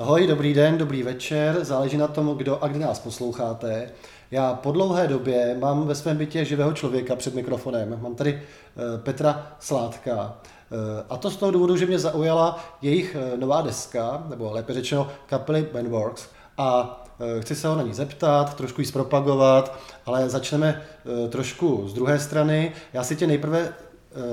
Ahoj, 0.00 0.26
dobrý 0.26 0.54
den, 0.54 0.78
dobrý 0.78 1.02
večer, 1.02 1.64
záleží 1.64 1.96
na 1.96 2.08
tom, 2.08 2.36
kdo 2.36 2.64
a 2.64 2.68
kde 2.68 2.78
nás 2.78 2.98
posloucháte. 2.98 3.90
Já 4.30 4.54
po 4.54 4.72
dlouhé 4.72 5.06
době 5.06 5.56
mám 5.60 5.86
ve 5.86 5.94
svém 5.94 6.16
bytě 6.16 6.44
živého 6.44 6.72
člověka 6.72 7.16
před 7.16 7.34
mikrofonem. 7.34 7.98
Mám 8.02 8.14
tady 8.14 8.42
eh, 8.42 8.98
Petra 8.98 9.56
Sládka. 9.58 10.38
Eh, 10.72 11.04
a 11.10 11.16
to 11.16 11.30
z 11.30 11.36
toho 11.36 11.52
důvodu, 11.52 11.76
že 11.76 11.86
mě 11.86 11.98
zaujala 11.98 12.64
jejich 12.82 13.16
eh, 13.20 13.36
nová 13.36 13.62
deska, 13.62 14.26
nebo 14.28 14.52
lépe 14.52 14.74
řečeno 14.74 15.08
kapely 15.26 15.66
Bandworks. 15.72 16.28
A 16.58 17.02
chci 17.40 17.54
se 17.54 17.68
ho 17.68 17.76
na 17.76 17.82
ní 17.82 17.94
zeptat, 17.94 18.54
trošku 18.54 18.80
ji 18.80 18.86
zpropagovat, 18.86 19.78
ale 20.06 20.28
začneme 20.28 20.82
trošku 21.28 21.88
z 21.88 21.94
druhé 21.94 22.18
strany. 22.18 22.72
Já 22.92 23.04
si 23.04 23.16
tě 23.16 23.26
nejprve 23.26 23.72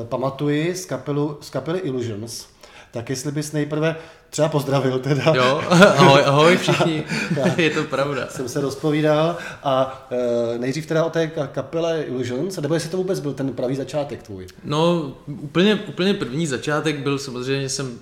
pamatuji 0.10 0.76
z, 0.76 0.86
kapelu, 0.86 1.38
z 1.42 1.50
kapely 1.50 1.80
Illusions. 1.80 2.57
Tak 2.92 3.10
jestli 3.10 3.32
bys 3.32 3.52
nejprve 3.52 3.96
třeba 4.30 4.50
pozdravil 4.50 5.00
teda. 5.00 5.34
Jo, 5.36 5.64
ahoj, 5.70 6.22
ahoj 6.26 6.58
všichni, 6.58 7.04
je 7.58 7.70
to 7.70 7.84
pravda. 7.84 8.28
Jsem 8.28 8.50
se 8.50 8.62
rozpovídal 8.62 9.38
a 9.64 10.08
e, 10.56 10.58
nejdřív 10.58 10.86
teda 10.86 11.06
o 11.06 11.10
té 11.10 11.28
kapele 11.52 12.04
Illusions, 12.04 12.58
nebo 12.58 12.74
jestli 12.74 12.90
to 12.90 12.98
vůbec 12.98 13.20
byl 13.20 13.34
ten 13.34 13.54
pravý 13.54 13.76
začátek 13.76 14.24
tvůj? 14.24 14.48
No, 14.64 15.14
úplně, 15.28 15.76
úplně 15.76 16.14
první 16.14 16.48
začátek 16.48 17.00
byl 17.00 17.20
samozřejmě, 17.20 17.70
jsem 17.70 18.00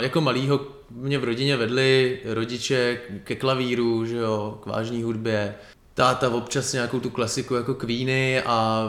jako 0.00 0.20
malýho 0.20 0.60
mě 0.90 1.18
v 1.18 1.24
rodině 1.24 1.56
vedli 1.56 2.18
rodiče 2.24 3.00
ke 3.24 3.34
klavíru, 3.34 4.06
že 4.06 4.16
jo, 4.16 4.58
k 4.62 4.66
vážné 4.66 5.04
hudbě. 5.04 5.54
Táta 5.94 6.28
občas 6.30 6.72
nějakou 6.72 7.00
tu 7.00 7.10
klasiku 7.10 7.54
jako 7.54 7.74
Queeny 7.74 8.42
a 8.42 8.88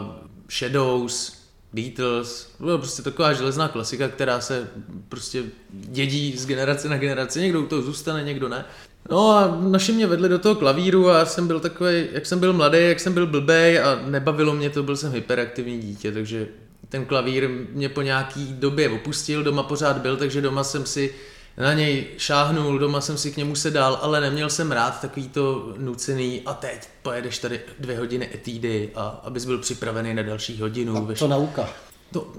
Shadows, 0.50 1.41
Beatles, 1.72 2.50
byla 2.60 2.78
prostě 2.78 3.02
taková 3.02 3.32
železná 3.32 3.68
klasika, 3.68 4.08
která 4.08 4.40
se 4.40 4.68
prostě 5.08 5.42
dědí 5.70 6.36
z 6.36 6.46
generace 6.46 6.88
na 6.88 6.98
generaci, 6.98 7.40
někdo 7.40 7.62
to 7.62 7.82
zůstane, 7.82 8.24
někdo 8.24 8.48
ne. 8.48 8.64
No 9.10 9.30
a 9.30 9.58
naši 9.60 9.92
mě 9.92 10.06
vedli 10.06 10.28
do 10.28 10.38
toho 10.38 10.54
klavíru 10.54 11.10
a 11.10 11.18
já 11.18 11.26
jsem 11.26 11.46
byl 11.46 11.60
takový, 11.60 12.06
jak 12.12 12.26
jsem 12.26 12.40
byl 12.40 12.52
mladý, 12.52 12.78
jak 12.80 13.00
jsem 13.00 13.14
byl 13.14 13.26
blbej 13.26 13.78
a 13.80 14.00
nebavilo 14.06 14.54
mě 14.54 14.70
to, 14.70 14.82
byl 14.82 14.96
jsem 14.96 15.12
hyperaktivní 15.12 15.80
dítě, 15.80 16.12
takže 16.12 16.48
ten 16.88 17.04
klavír 17.04 17.48
mě 17.72 17.88
po 17.88 18.02
nějaký 18.02 18.52
době 18.52 18.88
opustil, 18.88 19.42
doma 19.42 19.62
pořád 19.62 19.98
byl, 19.98 20.16
takže 20.16 20.40
doma 20.40 20.64
jsem 20.64 20.86
si 20.86 21.14
na 21.56 21.72
něj 21.72 22.06
šáhnul, 22.18 22.78
doma 22.78 23.00
jsem 23.00 23.18
si 23.18 23.32
k 23.32 23.36
němu 23.36 23.56
sedal, 23.56 23.98
ale 24.02 24.20
neměl 24.20 24.50
jsem 24.50 24.72
rád 24.72 25.00
takový 25.00 25.28
to 25.28 25.74
nucený 25.78 26.42
a 26.46 26.54
teď 26.54 26.88
pojedeš 27.02 27.38
tady 27.38 27.60
dvě 27.78 27.98
hodiny 27.98 28.30
etídy 28.34 28.90
a 28.94 29.20
abys 29.24 29.44
byl 29.44 29.58
připravený 29.58 30.14
na 30.14 30.22
další 30.22 30.60
hodinu. 30.60 31.08
A 31.10 31.14
to 31.14 31.28
nauka. 31.28 31.68
To, 32.12 32.32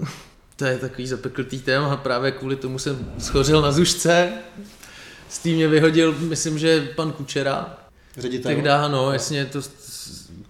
to 0.56 0.64
je 0.64 0.78
takový 0.78 1.06
zapeklitý 1.06 1.60
téma 1.60 1.92
a 1.92 1.96
právě 1.96 2.32
kvůli 2.32 2.56
tomu 2.56 2.78
jsem 2.78 3.12
schořil 3.18 3.62
na 3.62 3.72
zušce. 3.72 4.32
S 5.28 5.38
tím 5.38 5.56
mě 5.56 5.68
vyhodil, 5.68 6.12
myslím, 6.12 6.58
že 6.58 6.88
pan 6.96 7.12
Kučera. 7.12 7.78
Ředitel. 8.16 8.52
Tehdy, 8.52 8.68
no, 8.88 9.12
jasně, 9.12 9.46
to 9.46 9.60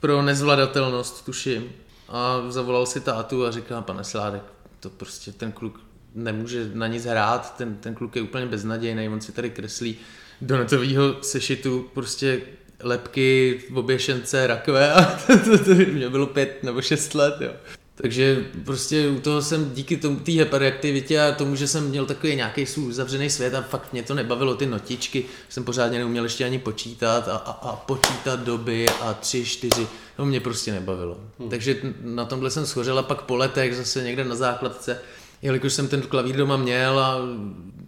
pro 0.00 0.22
nezvladatelnost, 0.22 1.24
tuším. 1.24 1.72
A 2.08 2.36
zavolal 2.48 2.86
si 2.86 3.00
tátu 3.00 3.46
a 3.46 3.50
říkal, 3.50 3.82
pane 3.82 4.04
Sládek, 4.04 4.42
to 4.80 4.90
prostě 4.90 5.32
ten 5.32 5.52
kluk 5.52 5.80
nemůže 6.14 6.70
na 6.74 6.86
nic 6.86 7.04
hrát, 7.04 7.56
ten, 7.56 7.76
ten 7.76 7.94
kluk 7.94 8.16
je 8.16 8.22
úplně 8.22 8.46
beznadějný, 8.46 9.08
on 9.08 9.20
si 9.20 9.32
tady 9.32 9.50
kreslí 9.50 9.96
do 10.40 10.56
notového 10.56 11.22
sešitu 11.22 11.90
prostě 11.94 12.40
lepky 12.82 13.60
oběšence, 13.74 14.46
rakve 14.46 14.92
a 14.92 15.04
to, 15.26 15.38
to, 15.38 15.58
to, 15.58 15.64
to 15.64 15.74
mě 15.74 16.10
bylo 16.10 16.26
pět 16.26 16.62
nebo 16.62 16.82
šest 16.82 17.14
let, 17.14 17.34
jo. 17.40 17.50
Takže 17.96 18.44
prostě 18.64 19.08
u 19.08 19.20
toho 19.20 19.42
jsem 19.42 19.70
díky 19.70 19.96
tomu 19.96 20.16
té 20.16 20.32
hyperaktivitě 20.32 21.20
a 21.20 21.32
tomu, 21.32 21.56
že 21.56 21.68
jsem 21.68 21.88
měl 21.88 22.06
takový 22.06 22.36
nějaký 22.36 22.66
svůj 22.66 22.88
uzavřený 22.88 23.30
svět 23.30 23.54
a 23.54 23.62
fakt 23.62 23.92
mě 23.92 24.02
to 24.02 24.14
nebavilo, 24.14 24.54
ty 24.54 24.66
notičky, 24.66 25.24
jsem 25.48 25.64
pořádně 25.64 25.98
neuměl 25.98 26.24
ještě 26.24 26.44
ani 26.44 26.58
počítat 26.58 27.28
a, 27.28 27.36
a, 27.36 27.50
a 27.50 27.76
počítat 27.76 28.40
doby 28.40 28.86
a 28.88 29.14
tři, 29.14 29.44
čtyři, 29.44 29.86
to 30.16 30.24
mě 30.24 30.40
prostě 30.40 30.72
nebavilo. 30.72 31.20
Hmm. 31.38 31.50
Takže 31.50 31.76
na 32.02 32.24
tomhle 32.24 32.50
jsem 32.50 32.66
schořel 32.66 32.98
a 32.98 33.02
pak 33.02 33.22
po 33.22 33.36
letech 33.36 33.76
zase 33.76 34.02
někde 34.02 34.24
na 34.24 34.34
základce 34.34 35.00
jelikož 35.44 35.72
jsem 35.72 35.88
ten 35.88 36.02
klavír 36.02 36.36
doma 36.36 36.56
měl 36.56 36.98
a 36.98 37.18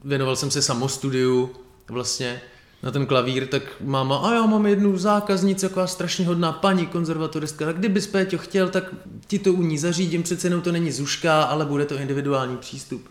věnoval 0.04 0.36
jsem 0.36 0.50
se 0.50 0.62
samostudiu 0.62 1.50
vlastně 1.88 2.40
na 2.82 2.90
ten 2.90 3.06
klavír, 3.06 3.46
tak 3.46 3.62
máma, 3.80 4.16
a 4.16 4.34
já 4.34 4.46
mám 4.46 4.66
jednu 4.66 4.96
zákaznici, 4.96 5.68
taková 5.68 5.86
strašně 5.86 6.26
hodná 6.26 6.52
paní 6.52 6.86
konzervatoristka, 6.86 7.64
tak 7.64 7.78
kdybys 7.78 8.06
Péťo 8.06 8.38
chtěl, 8.38 8.68
tak 8.68 8.84
ti 9.26 9.38
to 9.38 9.52
u 9.52 9.62
ní 9.62 9.78
zařídím, 9.78 10.22
přece 10.22 10.46
jenom 10.46 10.60
to 10.60 10.72
není 10.72 10.92
zuška, 10.92 11.42
ale 11.42 11.64
bude 11.64 11.84
to 11.84 11.96
individuální 11.96 12.56
přístup. 12.56 13.08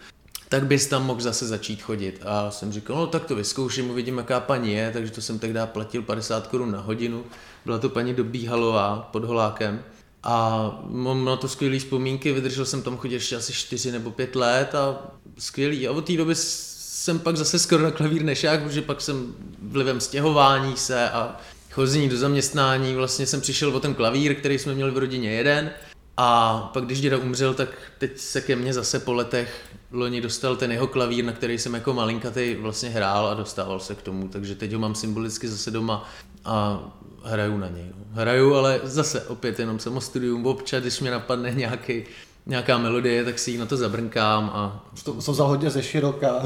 Tak 0.49 0.65
bys 0.65 0.87
tam 0.87 1.05
mohl 1.05 1.21
zase 1.21 1.47
začít 1.47 1.81
chodit. 1.81 2.21
A 2.25 2.51
jsem 2.51 2.71
říkal, 2.71 2.95
no 2.95 3.07
tak 3.07 3.25
to 3.25 3.35
vyzkouším, 3.35 3.89
uvidím, 3.89 4.17
jaká 4.17 4.39
paní 4.39 4.73
je, 4.73 4.91
takže 4.93 5.11
to 5.11 5.21
jsem 5.21 5.39
tehdy 5.39 5.59
platil 5.65 6.01
50 6.01 6.47
korun 6.47 6.71
na 6.71 6.79
hodinu. 6.79 7.23
Byla 7.65 7.77
to 7.77 7.89
paní 7.89 8.13
Dobíhalová 8.13 9.09
pod 9.11 9.23
Holákem. 9.23 9.83
A 10.25 10.69
mám 10.89 11.25
na 11.25 11.35
to 11.35 11.47
skvělé 11.47 11.79
vzpomínky, 11.79 12.33
vydržel 12.33 12.65
jsem 12.65 12.81
tam 12.81 12.97
chodit 12.97 13.15
ještě 13.15 13.35
asi 13.35 13.53
4 13.53 13.91
nebo 13.91 14.11
5 14.11 14.35
let 14.35 14.75
a 14.75 14.97
skvělý. 15.37 15.87
A 15.87 15.91
od 15.91 16.05
té 16.05 16.17
doby 16.17 16.35
jsem 16.35 17.19
pak 17.19 17.37
zase 17.37 17.59
skoro 17.59 17.83
na 17.83 17.91
klavír 17.91 18.23
nešák, 18.23 18.63
protože 18.63 18.81
pak 18.81 19.01
jsem 19.01 19.35
vlivem 19.61 19.99
stěhování 20.01 20.77
se 20.77 21.09
a 21.09 21.37
chození 21.71 22.09
do 22.09 22.17
zaměstnání, 22.17 22.95
vlastně 22.95 23.25
jsem 23.25 23.41
přišel 23.41 23.75
o 23.75 23.79
ten 23.79 23.93
klavír, 23.93 24.35
který 24.35 24.59
jsme 24.59 24.73
měli 24.73 24.91
v 24.91 24.97
rodině 24.97 25.31
jeden. 25.31 25.71
A 26.17 26.59
pak 26.73 26.85
když 26.85 27.01
děda 27.01 27.17
umřel, 27.17 27.53
tak 27.53 27.69
teď 27.97 28.19
se 28.19 28.41
ke 28.41 28.55
mně 28.55 28.73
zase 28.73 28.99
po 28.99 29.13
letech 29.13 29.61
loni 29.91 30.21
dostal 30.21 30.55
ten 30.55 30.71
jeho 30.71 30.87
klavír, 30.87 31.25
na 31.25 31.31
který 31.31 31.57
jsem 31.57 31.73
jako 31.73 31.93
malinkatý 31.93 32.55
vlastně 32.55 32.89
hrál 32.89 33.27
a 33.27 33.33
dostával 33.33 33.79
se 33.79 33.95
k 33.95 34.01
tomu, 34.01 34.27
takže 34.27 34.55
teď 34.55 34.73
ho 34.73 34.79
mám 34.79 34.95
symbolicky 34.95 35.47
zase 35.47 35.71
doma 35.71 36.09
a 36.45 36.83
hraju 37.23 37.57
na 37.57 37.69
něj. 37.69 37.85
No. 37.97 38.21
Hraju, 38.21 38.55
ale 38.55 38.79
zase 38.83 39.21
opět 39.21 39.59
jenom 39.59 39.79
samostudium, 39.79 40.45
občas, 40.45 40.81
když 40.81 40.99
mě 40.99 41.11
napadne 41.11 41.51
nějaký 41.51 42.03
nějaká 42.47 42.77
melodie, 42.77 43.23
tak 43.23 43.39
si 43.39 43.51
ji 43.51 43.57
na 43.57 43.65
to 43.65 43.77
zabrnkám 43.77 44.51
a... 44.53 44.85
To 45.03 45.21
jsem 45.21 45.33
vzal 45.33 45.47
hodně 45.47 45.69
ze 45.69 45.83
široka. 45.83 46.41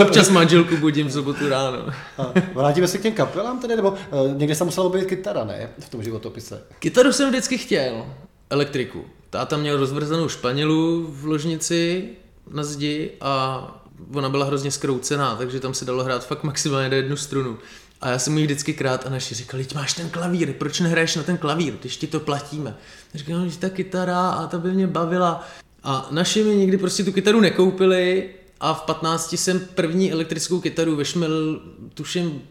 Občas 0.00 0.30
manželku 0.30 0.76
budím 0.76 1.06
v 1.06 1.12
sobotu 1.12 1.48
ráno. 1.48 1.78
A 2.18 2.32
vrátíme 2.54 2.88
se 2.88 2.98
k 2.98 3.02
těm 3.02 3.12
kapelám 3.12 3.60
tedy, 3.60 3.76
nebo 3.76 3.90
uh, 3.90 3.96
někde 4.36 4.54
se 4.54 4.64
musela 4.64 4.88
být 4.88 5.04
kytara, 5.04 5.44
ne? 5.44 5.68
V 5.78 5.88
tom 5.88 6.02
životopise. 6.02 6.62
Kytaru 6.78 7.12
jsem 7.12 7.28
vždycky 7.28 7.58
chtěl, 7.58 8.06
elektriku. 8.50 9.04
Táta 9.30 9.56
měl 9.56 9.76
rozvrzenou 9.76 10.28
španělu 10.28 11.06
v 11.10 11.24
ložnici 11.24 12.08
na 12.50 12.64
zdi 12.64 13.10
a 13.20 13.82
ona 14.14 14.28
byla 14.28 14.44
hrozně 14.44 14.70
skroucená, 14.70 15.36
takže 15.36 15.60
tam 15.60 15.74
se 15.74 15.84
dalo 15.84 16.04
hrát 16.04 16.26
fakt 16.26 16.42
maximálně 16.42 16.88
na 16.88 16.96
jednu 16.96 17.16
strunu. 17.16 17.58
A 18.02 18.08
já 18.08 18.18
jsem 18.18 18.32
mu 18.32 18.40
vždycky 18.40 18.74
krát 18.74 19.06
a 19.06 19.10
naši 19.10 19.34
říkali, 19.34 19.66
máš 19.74 19.92
ten 19.92 20.10
klavír, 20.10 20.52
proč 20.52 20.80
nehraješ 20.80 21.16
na 21.16 21.22
ten 21.22 21.38
klavír, 21.38 21.74
když 21.80 21.96
ti 21.96 22.06
to 22.06 22.20
platíme. 22.20 22.76
A 23.14 23.18
říkal, 23.18 23.38
no, 23.38 23.48
že 23.48 23.58
ta 23.58 23.70
kytara 23.70 24.28
a 24.28 24.46
ta 24.46 24.58
by 24.58 24.72
mě 24.72 24.86
bavila. 24.86 25.48
A 25.82 26.08
naši 26.10 26.44
mi 26.44 26.54
nikdy 26.54 26.78
prostě 26.78 27.04
tu 27.04 27.12
kytaru 27.12 27.40
nekoupili 27.40 28.30
a 28.60 28.74
v 28.74 28.82
15 28.82 29.32
jsem 29.32 29.60
první 29.60 30.12
elektrickou 30.12 30.60
kytaru 30.60 30.96
vyšmil, 30.96 31.62
tuším, 31.94 32.42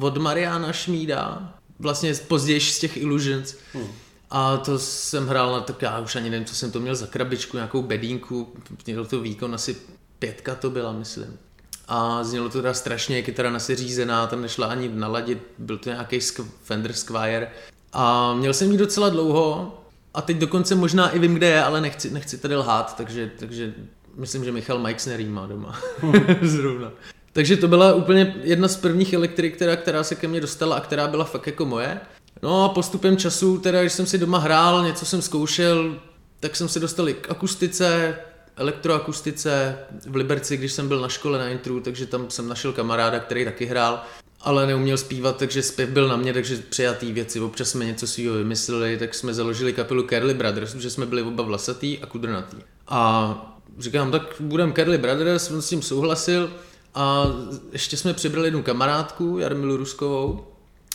od 0.00 0.16
Mariana 0.16 0.72
Šmída, 0.72 1.52
vlastně 1.78 2.14
později 2.14 2.60
z 2.60 2.78
těch 2.78 2.96
Illusions. 2.96 3.56
Hmm. 3.72 3.88
A 4.30 4.56
to 4.56 4.78
jsem 4.78 5.26
hrál 5.26 5.52
na, 5.52 5.60
tak 5.60 5.82
já 5.82 5.98
už 5.98 6.16
ani 6.16 6.30
nevím, 6.30 6.46
co 6.46 6.54
jsem 6.54 6.70
to 6.70 6.80
měl 6.80 6.94
za 6.94 7.06
krabičku, 7.06 7.56
nějakou 7.56 7.82
bedínku, 7.82 8.52
měl 8.86 9.04
to 9.04 9.20
výkon 9.20 9.54
asi 9.54 9.76
pětka 10.18 10.54
to 10.54 10.70
byla, 10.70 10.92
myslím 10.92 11.38
a 11.88 12.24
znělo 12.24 12.48
to 12.48 12.58
teda 12.58 12.74
strašně, 12.74 13.22
kytara 13.22 13.50
naseřízená, 13.50 14.26
tam 14.26 14.42
nešla 14.42 14.66
ani 14.66 14.88
naladit, 14.88 15.38
byl 15.58 15.78
to 15.78 15.90
nějaký 15.90 16.20
Fender 16.62 16.92
Squire 16.92 17.50
a 17.92 18.34
měl 18.34 18.54
jsem 18.54 18.72
ji 18.72 18.78
docela 18.78 19.08
dlouho 19.08 19.78
a 20.14 20.22
teď 20.22 20.36
dokonce 20.36 20.74
možná 20.74 21.10
i 21.10 21.18
vím, 21.18 21.34
kde 21.34 21.46
je, 21.46 21.64
ale 21.64 21.80
nechci, 21.80 22.10
nechci 22.10 22.38
tady 22.38 22.56
lhát, 22.56 22.96
takže, 22.96 23.30
takže 23.38 23.74
myslím, 24.16 24.44
že 24.44 24.52
Michal 24.52 24.78
Meixner 24.78 25.26
má 25.26 25.46
doma. 25.46 25.80
Zrovna. 26.42 26.92
Takže 27.32 27.56
to 27.56 27.68
byla 27.68 27.94
úplně 27.94 28.34
jedna 28.42 28.68
z 28.68 28.76
prvních 28.76 29.12
elektrik, 29.12 29.56
která, 29.56 29.76
která 29.76 30.04
se 30.04 30.14
ke 30.14 30.28
mně 30.28 30.40
dostala 30.40 30.76
a 30.76 30.80
která 30.80 31.08
byla 31.08 31.24
fakt 31.24 31.46
jako 31.46 31.64
moje. 31.64 32.00
No 32.42 32.64
a 32.64 32.68
postupem 32.68 33.16
času, 33.16 33.58
teda 33.58 33.80
když 33.80 33.92
jsem 33.92 34.06
si 34.06 34.18
doma 34.18 34.38
hrál, 34.38 34.84
něco 34.84 35.06
jsem 35.06 35.22
zkoušel, 35.22 35.96
tak 36.40 36.56
jsem 36.56 36.68
se 36.68 36.80
dostal 36.80 37.06
k 37.20 37.30
akustice, 37.30 38.16
elektroakustice 38.58 39.78
v 40.06 40.16
Liberci, 40.16 40.56
když 40.56 40.72
jsem 40.72 40.88
byl 40.88 41.00
na 41.00 41.08
škole 41.08 41.38
na 41.38 41.48
intru, 41.48 41.80
takže 41.80 42.06
tam 42.06 42.30
jsem 42.30 42.48
našel 42.48 42.72
kamaráda, 42.72 43.20
který 43.20 43.44
taky 43.44 43.66
hrál, 43.66 44.02
ale 44.40 44.66
neuměl 44.66 44.96
zpívat, 44.96 45.36
takže 45.36 45.62
zpěv 45.62 45.88
byl 45.88 46.08
na 46.08 46.16
mě, 46.16 46.32
takže 46.32 46.56
přijatý 46.56 47.12
věci. 47.12 47.40
Občas 47.40 47.68
jsme 47.68 47.84
něco 47.84 48.06
svýho 48.06 48.34
vymysleli, 48.34 48.96
tak 48.96 49.14
jsme 49.14 49.34
založili 49.34 49.72
kapelu 49.72 50.02
Curly 50.02 50.34
Brothers, 50.34 50.72
protože 50.72 50.90
jsme 50.90 51.06
byli 51.06 51.22
oba 51.22 51.44
vlasatý 51.44 51.98
a 51.98 52.06
kudrnatý. 52.06 52.56
A 52.88 53.58
říkám, 53.78 54.10
tak 54.10 54.22
budeme 54.40 54.72
Curly 54.72 54.98
Brothers, 54.98 55.50
on 55.50 55.62
s 55.62 55.68
tím 55.68 55.82
souhlasil 55.82 56.50
a 56.94 57.26
ještě 57.72 57.96
jsme 57.96 58.14
přibrali 58.14 58.46
jednu 58.46 58.62
kamarádku, 58.62 59.38
Jarmilu 59.38 59.76
Ruskovou, 59.76 60.46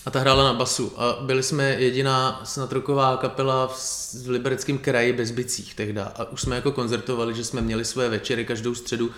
a 0.06 0.12
ta 0.12 0.20
hrála 0.20 0.44
na 0.44 0.54
basu. 0.54 0.94
A 0.98 1.18
byli 1.22 1.44
jsme 1.44 1.64
jediná 1.64 2.42
snatroková 2.44 3.18
kapela 3.18 3.68
v, 3.68 4.28
libereckém 4.28 4.78
kraji 4.78 5.14
bez 5.14 5.32
bicích 5.32 5.76
tehda. 5.76 6.14
A 6.16 6.32
už 6.32 6.42
jsme 6.42 6.56
jako 6.56 6.72
koncertovali, 6.72 7.34
že 7.34 7.44
jsme 7.44 7.62
měli 7.62 7.86
své 7.86 8.10
večery 8.10 8.46
každou 8.46 8.76
středu 8.76 9.12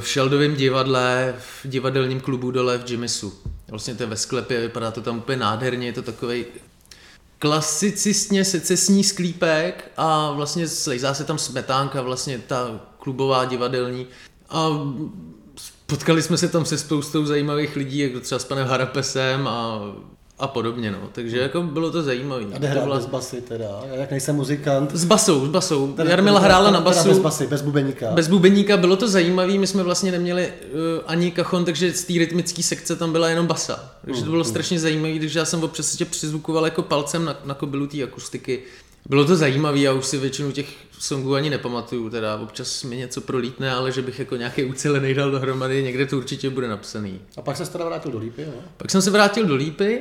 v 0.00 0.08
Sheldovém 0.08 0.56
divadle, 0.56 1.34
v 1.38 1.68
divadelním 1.68 2.20
klubu 2.20 2.50
dole 2.50 2.78
v 2.78 2.90
Jimisu. 2.90 3.34
Vlastně 3.68 3.94
to 3.94 4.02
je 4.02 4.06
ve 4.06 4.16
sklepě, 4.16 4.60
vypadá 4.60 4.90
to 4.90 5.00
tam 5.00 5.18
úplně 5.18 5.38
nádherně, 5.38 5.86
je 5.86 5.92
to 5.92 6.02
takový 6.02 6.44
klasicistně 7.38 8.44
secesní 8.44 9.04
sklípek 9.04 9.90
a 9.96 10.32
vlastně 10.32 10.68
slejzá 10.68 11.14
se 11.14 11.24
tam 11.24 11.38
smetánka, 11.38 12.02
vlastně 12.02 12.38
ta 12.38 12.80
klubová 12.98 13.44
divadelní 13.44 14.06
a 14.48 14.68
potkali 15.90 16.22
jsme 16.22 16.36
se 16.36 16.48
tam 16.48 16.64
se 16.64 16.78
spoustou 16.78 17.26
zajímavých 17.26 17.76
lidí, 17.76 17.98
jako 17.98 18.20
třeba 18.20 18.38
s 18.38 18.44
panem 18.44 18.66
Harapesem 18.66 19.48
a 19.48 19.80
a 20.40 20.48
podobně, 20.48 20.90
no. 20.90 20.98
Takže 21.12 21.38
jako 21.38 21.62
bylo 21.62 21.90
to 21.90 22.02
zajímavé. 22.02 22.44
A 22.44 22.66
hrát 22.66 22.84
byla... 22.84 22.96
bez 22.96 23.06
basy 23.06 23.40
teda, 23.40 23.80
já 23.88 23.94
jak 23.94 24.10
nejsem 24.10 24.36
muzikant. 24.36 24.90
S 24.94 25.04
basou, 25.04 25.46
s 25.46 25.48
basou. 25.48 25.92
Teda, 25.92 26.10
Jarmila 26.10 26.40
hrála 26.40 26.70
na 26.70 26.80
basu. 26.80 27.08
bez 27.08 27.18
basy, 27.18 27.46
bez 27.46 27.62
bubeníka. 27.62 28.10
Bez 28.10 28.28
bubeníka, 28.28 28.76
bylo 28.76 28.96
to 28.96 29.08
zajímavé, 29.08 29.52
my 29.52 29.66
jsme 29.66 29.82
vlastně 29.82 30.12
neměli 30.12 30.46
uh, 30.46 30.78
ani 31.06 31.30
kachon, 31.30 31.64
takže 31.64 31.92
z 31.92 32.04
té 32.04 32.12
rytmické 32.12 32.62
sekce 32.62 32.96
tam 32.96 33.12
byla 33.12 33.28
jenom 33.28 33.46
basa. 33.46 33.94
Takže 34.04 34.24
to 34.24 34.30
bylo 34.30 34.44
uh, 34.44 34.48
strašně 34.48 34.80
zajímavé, 34.80 35.14
když 35.14 35.34
já 35.34 35.44
jsem 35.44 35.64
občas 35.64 35.96
tě 35.96 36.04
přizvukoval 36.04 36.64
jako 36.64 36.82
palcem 36.82 37.24
na, 37.24 37.36
na 37.44 37.54
kobylu 37.54 37.86
té 37.86 38.02
akustiky. 38.02 38.62
Bylo 39.10 39.24
to 39.24 39.36
zajímavé, 39.36 39.78
já 39.78 39.92
už 39.92 40.06
si 40.06 40.18
většinu 40.18 40.52
těch 40.52 40.66
songů 40.98 41.34
ani 41.34 41.50
nepamatuju, 41.50 42.10
teda 42.10 42.36
občas 42.36 42.84
mi 42.84 42.96
něco 42.96 43.20
prolítne, 43.20 43.72
ale 43.72 43.92
že 43.92 44.02
bych 44.02 44.18
jako 44.18 44.36
nějaký 44.36 44.64
ucelený 44.64 45.14
dal 45.14 45.30
dohromady, 45.30 45.82
někde 45.82 46.06
to 46.06 46.16
určitě 46.16 46.50
bude 46.50 46.68
napsaný. 46.68 47.20
A 47.36 47.42
pak 47.42 47.56
se 47.56 47.72
teda 47.72 47.84
vrátil 47.84 48.12
do 48.12 48.18
Lípy, 48.18 48.42
jo? 48.42 48.52
Pak 48.76 48.90
jsem 48.90 49.02
se 49.02 49.10
vrátil 49.10 49.46
do 49.46 49.54
Lípy, 49.54 50.00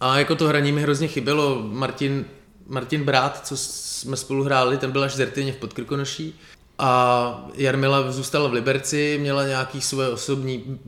a 0.00 0.18
jako 0.18 0.34
to 0.34 0.48
hraní 0.48 0.72
mi 0.72 0.82
hrozně 0.82 1.08
chybělo. 1.08 1.62
Martin, 1.62 2.24
Martin 2.66 3.04
Brát, 3.04 3.46
co 3.46 3.56
jsme 3.56 4.16
spolu 4.16 4.44
hráli, 4.44 4.76
ten 4.76 4.92
byl 4.92 5.04
až 5.04 5.14
zertyně 5.14 5.52
v 5.52 5.56
Podkrkonoší. 5.56 6.40
A 6.78 7.50
Jarmila 7.54 8.12
zůstala 8.12 8.48
v 8.48 8.52
Liberci, 8.52 9.18
měla 9.20 9.46
nějaký 9.46 9.80
svoje 9.80 10.08
osobní 10.08 10.80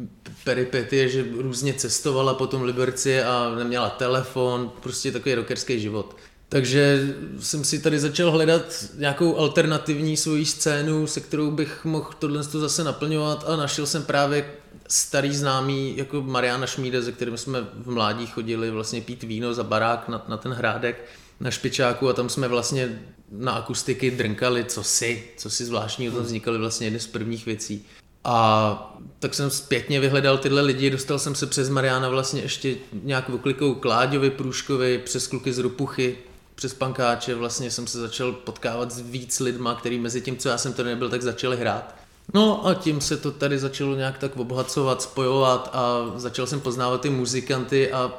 peripety, 0.44 1.08
že 1.08 1.26
různě 1.38 1.74
cestovala 1.74 2.34
po 2.34 2.46
tom 2.46 2.62
Liberci 2.62 3.22
a 3.22 3.54
neměla 3.58 3.90
telefon, 3.90 4.72
prostě 4.82 5.12
takový 5.12 5.34
rockerský 5.34 5.80
život. 5.80 6.16
Takže 6.48 7.14
jsem 7.40 7.64
si 7.64 7.78
tady 7.78 7.98
začal 7.98 8.30
hledat 8.30 8.84
nějakou 8.98 9.36
alternativní 9.36 10.16
svoji 10.16 10.44
scénu, 10.44 11.06
se 11.06 11.20
kterou 11.20 11.50
bych 11.50 11.84
mohl 11.84 12.10
tohle 12.18 12.42
zase 12.42 12.84
naplňovat 12.84 13.44
a 13.48 13.56
našel 13.56 13.86
jsem 13.86 14.02
právě 14.02 14.50
starý 14.88 15.36
známý 15.36 15.96
jako 15.96 16.22
Mariana 16.22 16.66
Šmíde, 16.66 17.02
se 17.02 17.12
kterým 17.12 17.36
jsme 17.36 17.60
v 17.60 17.90
mládí 17.90 18.26
chodili 18.26 18.70
vlastně 18.70 19.00
pít 19.00 19.22
víno 19.22 19.54
za 19.54 19.64
barák 19.64 20.08
na, 20.08 20.24
na 20.28 20.36
ten 20.36 20.52
hrádek 20.52 21.04
na 21.40 21.50
špičáku 21.50 22.08
a 22.08 22.12
tam 22.12 22.28
jsme 22.28 22.48
vlastně 22.48 23.02
na 23.30 23.52
akustiky 23.52 24.10
drnkali 24.10 24.64
co 24.64 24.82
si, 24.82 25.24
co 25.36 25.50
si 25.50 25.64
zvláštního, 25.64 26.14
tam 26.14 26.24
vznikaly 26.24 26.58
vlastně 26.58 26.86
jedny 26.86 27.00
z 27.00 27.06
prvních 27.06 27.46
věcí. 27.46 27.84
A 28.24 28.98
tak 29.18 29.34
jsem 29.34 29.50
zpětně 29.50 30.00
vyhledal 30.00 30.38
tyhle 30.38 30.62
lidi, 30.62 30.90
dostal 30.90 31.18
jsem 31.18 31.34
se 31.34 31.46
přes 31.46 31.68
Mariana 31.68 32.08
vlastně 32.08 32.42
ještě 32.42 32.76
nějak 33.02 33.30
oklikou 33.30 33.74
Kláďovi, 33.74 34.30
Průškovi, 34.30 34.98
přes 34.98 35.26
kluky 35.26 35.52
z 35.52 35.58
Rupuchy, 35.58 36.18
přes 36.58 36.74
pankáče, 36.74 37.34
vlastně 37.34 37.70
jsem 37.70 37.86
se 37.86 38.00
začal 38.00 38.32
potkávat 38.32 38.90
s 38.90 39.00
víc 39.00 39.40
lidma, 39.40 39.74
který 39.74 39.98
mezi 39.98 40.20
tím, 40.20 40.36
co 40.36 40.48
já 40.48 40.58
jsem 40.58 40.72
tady 40.72 40.88
nebyl, 40.88 41.10
tak 41.10 41.22
začali 41.22 41.56
hrát. 41.56 41.94
No 42.34 42.66
a 42.66 42.74
tím 42.74 43.00
se 43.00 43.16
to 43.16 43.30
tady 43.30 43.58
začalo 43.58 43.94
nějak 43.94 44.18
tak 44.18 44.36
obohacovat, 44.36 45.02
spojovat 45.02 45.70
a 45.72 46.12
začal 46.16 46.46
jsem 46.46 46.60
poznávat 46.60 47.00
ty 47.00 47.10
muzikanty 47.10 47.92
a 47.92 48.12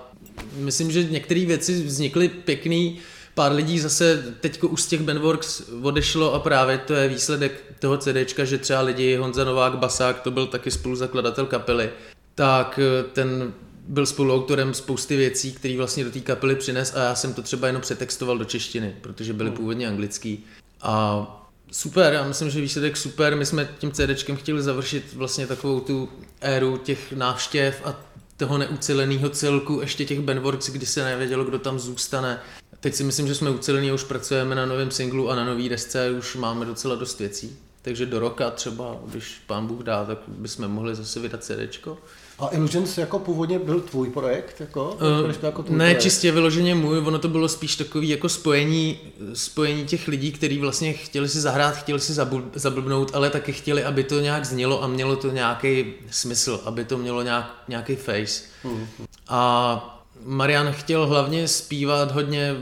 myslím, 0.56 0.92
že 0.92 1.04
některé 1.04 1.46
věci 1.46 1.84
vznikly 1.84 2.30
pěkný, 2.30 3.00
pár 3.36 3.52
lidí 3.52 3.80
zase 3.80 4.36
teďko 4.40 4.68
už 4.68 4.82
z 4.82 4.88
těch 4.88 5.02
Bandworks 5.02 5.62
odešlo 5.82 6.34
a 6.34 6.40
právě 6.40 6.78
to 6.78 6.94
je 6.94 7.08
výsledek 7.08 7.64
toho 7.80 7.98
CDčka, 7.98 8.46
že 8.46 8.58
třeba 8.58 8.82
lidi 8.82 9.16
Honza 9.16 9.44
Novák 9.44 9.78
Basák, 9.78 10.20
to 10.20 10.32
byl 10.32 10.48
taky 10.48 10.72
spoluzakladatel 10.72 11.46
kapely, 11.46 11.90
tak 12.36 12.80
ten 13.14 13.54
byl 13.90 14.06
spoluautorem 14.06 14.74
spousty 14.74 15.18
věcí, 15.18 15.52
které 15.52 15.78
vlastně 15.78 16.04
do 16.04 16.12
té 16.12 16.20
kapely 16.20 16.56
přines 16.56 16.96
a 16.96 17.00
já 17.04 17.16
jsem 17.16 17.34
to 17.34 17.42
třeba 17.42 17.68
jenom 17.68 17.82
přetextoval 17.82 18.38
do 18.38 18.46
češtiny, 18.46 18.96
protože 19.02 19.34
byly 19.34 19.50
hmm. 19.50 19.58
původně 19.58 19.88
anglický. 19.88 20.46
A 20.82 21.26
super, 21.72 22.14
já 22.14 22.28
myslím, 22.28 22.50
že 22.50 22.62
výsledek 22.62 22.98
super. 22.98 23.36
My 23.36 23.46
jsme 23.46 23.70
tím 23.80 23.92
CDčkem 23.92 24.36
chtěli 24.36 24.62
završit 24.62 25.14
vlastně 25.14 25.48
takovou 25.48 25.80
tu 25.80 26.10
éru 26.42 26.78
těch 26.78 27.12
návštěv 27.12 27.82
a 27.86 27.96
toho 28.38 28.58
neuceleného 28.58 29.30
celku, 29.30 29.80
ještě 29.82 30.06
těch 30.06 30.20
Benworks, 30.20 30.70
kdy 30.70 30.86
se 30.86 31.04
nevědělo, 31.04 31.44
kdo 31.44 31.60
tam 31.60 31.80
zůstane. 31.80 32.40
Teď 32.80 32.96
si 32.96 33.04
myslím, 33.04 33.28
že 33.28 33.36
jsme 33.36 33.50
ucelení 33.50 33.92
a 33.92 33.94
už 33.94 34.04
pracujeme 34.04 34.56
na 34.56 34.66
novém 34.66 34.92
singlu 34.92 35.30
a 35.30 35.36
na 35.36 35.46
nový 35.46 35.70
desce 35.70 36.12
už 36.12 36.36
máme 36.36 36.66
docela 36.66 36.96
dost 36.96 37.20
věcí. 37.20 37.58
Takže 37.82 38.06
do 38.06 38.20
roka 38.20 38.52
třeba, 38.52 38.98
když 39.06 39.42
pán 39.48 39.68
Bůh 39.68 39.84
dá, 39.84 40.06
tak 40.06 40.18
bychom 40.28 40.68
mohli 40.68 40.96
zase 40.96 41.20
vydat 41.20 41.44
CDčko. 41.44 41.98
A 42.40 42.48
Illusions 42.48 42.98
jako 42.98 43.20
původně 43.20 43.60
byl 43.60 43.82
tvůj 43.82 44.10
projekt? 44.10 44.60
Jako? 44.60 44.98
Uh, 45.26 45.34
to 45.34 45.46
jako 45.46 45.64
tvůj 45.64 45.78
ne, 45.78 45.86
projekt? 45.86 46.02
čistě 46.02 46.32
vyloženě 46.32 46.76
můj, 46.76 46.98
ono 46.98 47.20
to 47.20 47.28
bylo 47.28 47.50
spíš 47.50 47.76
takový 47.76 48.10
jako 48.10 48.30
spojení, 48.30 49.00
spojení 49.34 49.86
těch 49.86 50.08
lidí, 50.08 50.32
kteří 50.32 50.60
vlastně 50.60 50.94
chtěli 50.94 51.30
si 51.30 51.42
zahrát, 51.42 51.76
chtěli 51.76 52.00
si 52.00 52.14
zablbnout, 52.54 53.16
ale 53.16 53.30
taky 53.30 53.54
chtěli, 53.54 53.84
aby 53.84 54.04
to 54.04 54.20
nějak 54.20 54.46
znělo 54.46 54.84
a 54.84 54.88
mělo 54.88 55.16
to 55.16 55.32
nějaký 55.32 55.86
smysl, 56.12 56.62
aby 56.66 56.86
to 56.86 56.98
mělo 56.98 57.22
nějak, 57.22 57.64
nějaký 57.68 57.96
face. 57.96 58.44
Uh-huh. 58.64 58.88
A 59.28 60.04
Marian 60.26 60.72
chtěl 60.72 61.08
hlavně 61.08 61.48
zpívat 61.48 62.12
hodně 62.12 62.56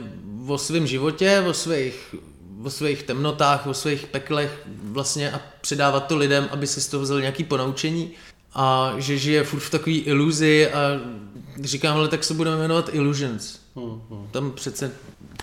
o 0.47 0.57
svém 0.57 0.87
životě, 0.87 1.43
o 1.47 1.53
svých 1.53 2.15
o 2.63 2.69
svých 2.69 3.03
temnotách, 3.03 3.67
o 3.67 3.73
svých 3.73 4.05
peklech 4.07 4.67
vlastně 4.83 5.31
a 5.31 5.41
předávat 5.61 6.07
to 6.07 6.17
lidem, 6.17 6.47
aby 6.51 6.67
si 6.67 6.81
z 6.81 6.87
toho 6.87 7.03
vzal 7.03 7.19
nějaký 7.19 7.43
ponaučení 7.43 8.11
a 8.53 8.93
že 8.97 9.17
žije 9.17 9.43
furt 9.43 9.59
v 9.59 9.69
takové 9.69 9.95
iluzi 9.95 10.69
a 10.71 11.01
říkám, 11.61 11.97
ale 11.97 12.07
tak 12.07 12.23
se 12.23 12.33
budeme 12.33 12.57
jmenovat 12.57 12.89
Illusions. 12.93 13.59
Hmm, 13.75 14.01
hmm. 14.09 14.27
Tam 14.31 14.51
přece 14.51 14.91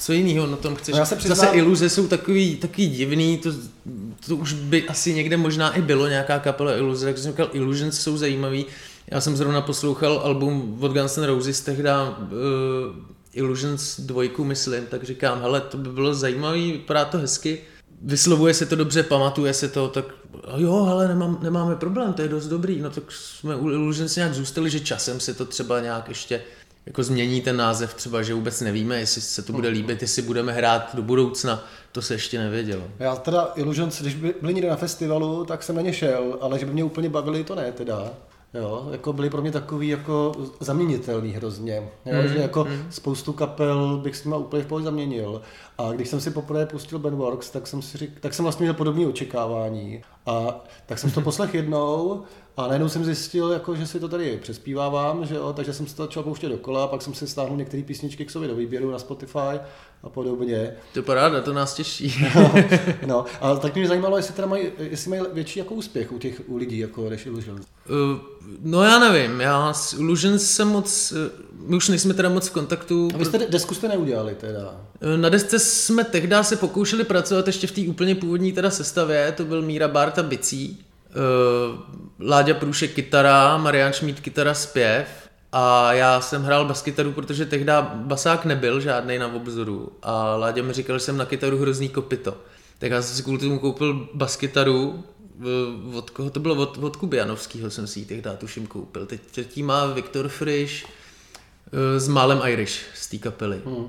co 0.00 0.12
jiného 0.12 0.46
na 0.46 0.56
tom 0.56 0.76
chceš. 0.76 0.92
No 0.92 0.98
já 0.98 1.04
se 1.04 1.16
přiznám... 1.16 1.36
Zase 1.36 1.56
iluze 1.56 1.88
jsou 1.88 2.08
takový, 2.08 2.56
takový 2.56 2.88
divný, 2.88 3.38
to, 3.38 3.50
to 4.26 4.36
už 4.36 4.52
by 4.52 4.88
asi 4.88 5.14
někde 5.14 5.36
možná 5.36 5.70
i 5.70 5.82
bylo 5.82 6.08
nějaká 6.08 6.38
kapela 6.38 6.76
iluze, 6.76 7.06
jak 7.06 7.18
jsem 7.18 7.32
říkal, 7.32 7.50
Illusions 7.52 8.00
jsou 8.00 8.16
zajímavý. 8.16 8.66
Já 9.06 9.20
jsem 9.20 9.36
zrovna 9.36 9.60
poslouchal 9.60 10.20
album 10.24 10.78
od 10.80 10.92
Guns 10.92 11.16
N' 11.16 11.24
Roses 11.24 11.60
tehdy 11.60 11.82
uh, 11.82 12.28
Illusions 13.32 14.00
dvojku, 14.00 14.44
myslím, 14.44 14.86
tak 14.86 15.04
říkám, 15.04 15.40
hele, 15.40 15.60
to 15.60 15.76
by 15.76 15.88
bylo 15.88 16.14
zajímavý, 16.14 16.72
vypadá 16.72 17.04
to 17.04 17.18
hezky, 17.18 17.60
vyslovuje 18.04 18.54
se 18.54 18.66
to 18.66 18.76
dobře, 18.76 19.02
pamatuje 19.02 19.54
se 19.54 19.68
to, 19.68 19.88
tak 19.88 20.04
jo, 20.56 20.86
ale 20.90 21.08
nemám, 21.08 21.38
nemáme 21.42 21.76
problém, 21.76 22.12
to 22.12 22.22
je 22.22 22.28
dost 22.28 22.46
dobrý, 22.46 22.80
no 22.80 22.90
tak 22.90 23.04
jsme 23.08 23.56
u 23.56 23.70
Illusions 23.70 24.16
nějak 24.16 24.34
zůstali, 24.34 24.70
že 24.70 24.80
časem 24.80 25.20
se 25.20 25.34
to 25.34 25.44
třeba 25.44 25.80
nějak 25.80 26.08
ještě 26.08 26.42
jako 26.86 27.02
změní 27.02 27.40
ten 27.40 27.56
název 27.56 27.94
třeba, 27.94 28.22
že 28.22 28.34
vůbec 28.34 28.60
nevíme, 28.60 29.00
jestli 29.00 29.20
se 29.20 29.42
to 29.42 29.52
bude 29.52 29.68
líbit, 29.68 30.02
jestli 30.02 30.22
budeme 30.22 30.52
hrát 30.52 30.96
do 30.96 31.02
budoucna, 31.02 31.64
to 31.92 32.02
se 32.02 32.14
ještě 32.14 32.38
nevědělo. 32.38 32.82
Já 32.98 33.16
teda 33.16 33.52
Illusions, 33.54 34.00
když 34.00 34.14
byli 34.14 34.54
někde 34.54 34.70
na 34.70 34.76
festivalu, 34.76 35.44
tak 35.44 35.62
jsem 35.62 35.76
na 35.76 35.82
ně 35.82 35.92
šel, 35.92 36.38
ale 36.40 36.58
že 36.58 36.66
by 36.66 36.72
mě 36.72 36.84
úplně 36.84 37.08
bavili, 37.08 37.44
to 37.44 37.54
ne 37.54 37.72
teda. 37.72 38.10
Jo, 38.54 38.88
jako 38.90 39.12
byly 39.12 39.30
pro 39.30 39.42
mě 39.42 39.52
takový 39.52 39.88
jako 39.88 40.32
zaměnitelný 40.60 41.32
hrozně. 41.32 41.88
Jo, 42.06 42.22
mm, 42.22 42.28
že 42.28 42.38
jako 42.38 42.64
mm. 42.64 42.86
spoustu 42.90 43.32
kapel 43.32 43.98
bych 43.98 44.16
s 44.16 44.24
nimi 44.24 44.36
úplně 44.36 44.62
v 44.62 44.66
pohodě 44.66 44.84
zaměnil. 44.84 45.42
A 45.78 45.92
když 45.92 46.08
jsem 46.08 46.20
si 46.20 46.30
poprvé 46.30 46.66
pustil 46.66 46.98
Ben 46.98 47.14
Works, 47.14 47.50
tak 47.50 47.66
jsem, 47.66 47.82
si 47.82 47.98
řík, 47.98 48.20
tak 48.20 48.34
jsem 48.34 48.42
vlastně 48.42 48.64
měl 48.64 48.74
podobné 48.74 49.06
očekávání. 49.06 50.02
A 50.26 50.64
tak 50.86 50.98
jsem 50.98 51.10
to 51.10 51.20
poslech 51.20 51.54
jednou 51.54 52.22
a 52.56 52.66
najednou 52.66 52.88
jsem 52.88 53.04
zjistil, 53.04 53.50
jako, 53.50 53.76
že 53.76 53.86
si 53.86 54.00
to 54.00 54.08
tady 54.08 54.38
přespívávám, 54.42 55.26
že 55.26 55.34
jo, 55.34 55.52
takže 55.52 55.72
jsem 55.72 55.86
si 55.86 55.96
to 55.96 56.02
začal 56.02 56.22
pouštět 56.22 56.48
dokola, 56.48 56.86
pak 56.86 57.02
jsem 57.02 57.14
si 57.14 57.26
stáhnul 57.26 57.56
některé 57.56 57.82
písničky 57.82 58.24
k 58.24 58.30
sobě 58.30 58.48
do 58.48 58.54
výběru 58.54 58.90
na 58.90 58.98
Spotify 58.98 59.60
a 60.02 60.08
podobně. 60.08 60.72
To 60.94 61.02
paráda, 61.02 61.40
to 61.40 61.52
nás 61.52 61.74
těší. 61.74 62.24
no, 62.36 62.54
no, 63.06 63.24
a 63.40 63.54
tak 63.56 63.74
mě 63.74 63.88
zajímalo, 63.88 64.16
jestli, 64.16 64.34
teda 64.34 64.48
mají, 64.48 64.68
jestli 64.78 65.10
mají 65.10 65.22
větší 65.32 65.58
jako 65.58 65.74
úspěch 65.74 66.12
u 66.12 66.18
těch 66.18 66.42
u 66.46 66.56
lidí, 66.56 66.78
jako 66.78 67.10
než 67.10 67.26
Illusions. 67.26 67.66
Uh, 67.90 68.18
no 68.62 68.82
já 68.82 68.98
nevím, 68.98 69.40
já 69.40 69.72
s 69.72 69.92
Illusions 69.92 70.50
jsem 70.50 70.68
moc, 70.68 71.12
uh, 71.12 71.18
my 71.66 71.76
už 71.76 71.88
nejsme 71.88 72.14
teda 72.14 72.28
moc 72.28 72.48
v 72.48 72.52
kontaktu. 72.52 73.08
A 73.14 73.18
vy 73.18 73.24
jste 73.24 73.38
desku 73.38 73.74
jste 73.74 73.88
neudělali 73.88 74.34
teda? 74.34 74.80
Uh, 75.00 75.16
na 75.16 75.28
desce 75.28 75.58
jsme 75.58 76.04
tehdy 76.04 76.36
se 76.42 76.56
pokoušeli 76.56 77.04
pracovat 77.04 77.46
ještě 77.46 77.66
v 77.66 77.72
té 77.72 77.80
úplně 77.80 78.14
původní 78.14 78.52
teda 78.52 78.70
sestavě, 78.70 79.32
to 79.36 79.44
byl 79.44 79.62
Míra 79.62 79.88
Barta 79.88 80.22
Bicí, 80.22 80.84
uh, 82.18 82.28
Láďa 82.28 82.54
Průšek 82.54 82.92
kytara, 82.92 83.56
Marian 83.56 83.92
Šmíd 83.92 84.20
kytara 84.20 84.54
zpěv 84.54 85.08
a 85.52 85.92
já 85.92 86.20
jsem 86.20 86.42
hrál 86.42 86.64
baskytaru, 86.64 87.12
protože 87.12 87.46
tehdy 87.46 87.72
basák 87.94 88.44
nebyl 88.44 88.80
žádný 88.80 89.18
na 89.18 89.34
obzoru 89.34 89.92
a 90.02 90.36
Láďa 90.36 90.62
mi 90.62 90.72
říkal, 90.72 90.98
že 90.98 91.04
jsem 91.04 91.16
na 91.16 91.26
kytaru 91.26 91.58
hrozný 91.58 91.88
kopito. 91.88 92.36
Tak 92.78 92.90
já 92.90 93.02
jsem 93.02 93.16
si 93.16 93.22
kvůli 93.22 93.38
tomu 93.38 93.58
koupil 93.58 94.08
baskytaru, 94.14 95.04
od 95.94 96.10
koho 96.10 96.30
to 96.30 96.40
bylo, 96.40 96.54
od, 96.54 96.78
od 96.78 96.96
Kubianovského 96.96 97.70
jsem 97.70 97.86
si 97.86 97.98
ji 97.98 98.04
tehdy 98.04 98.30
tuším 98.38 98.66
koupil. 98.66 99.06
Teď, 99.06 99.20
teď 99.34 99.62
má 99.62 99.86
Viktor 99.86 100.28
Frisch 100.28 100.84
eh, 100.84 101.03
s 101.98 102.08
Málem 102.08 102.40
Irish 102.46 102.80
z 102.94 103.06
té 103.08 103.18
kapely, 103.18 103.60
hmm. 103.66 103.88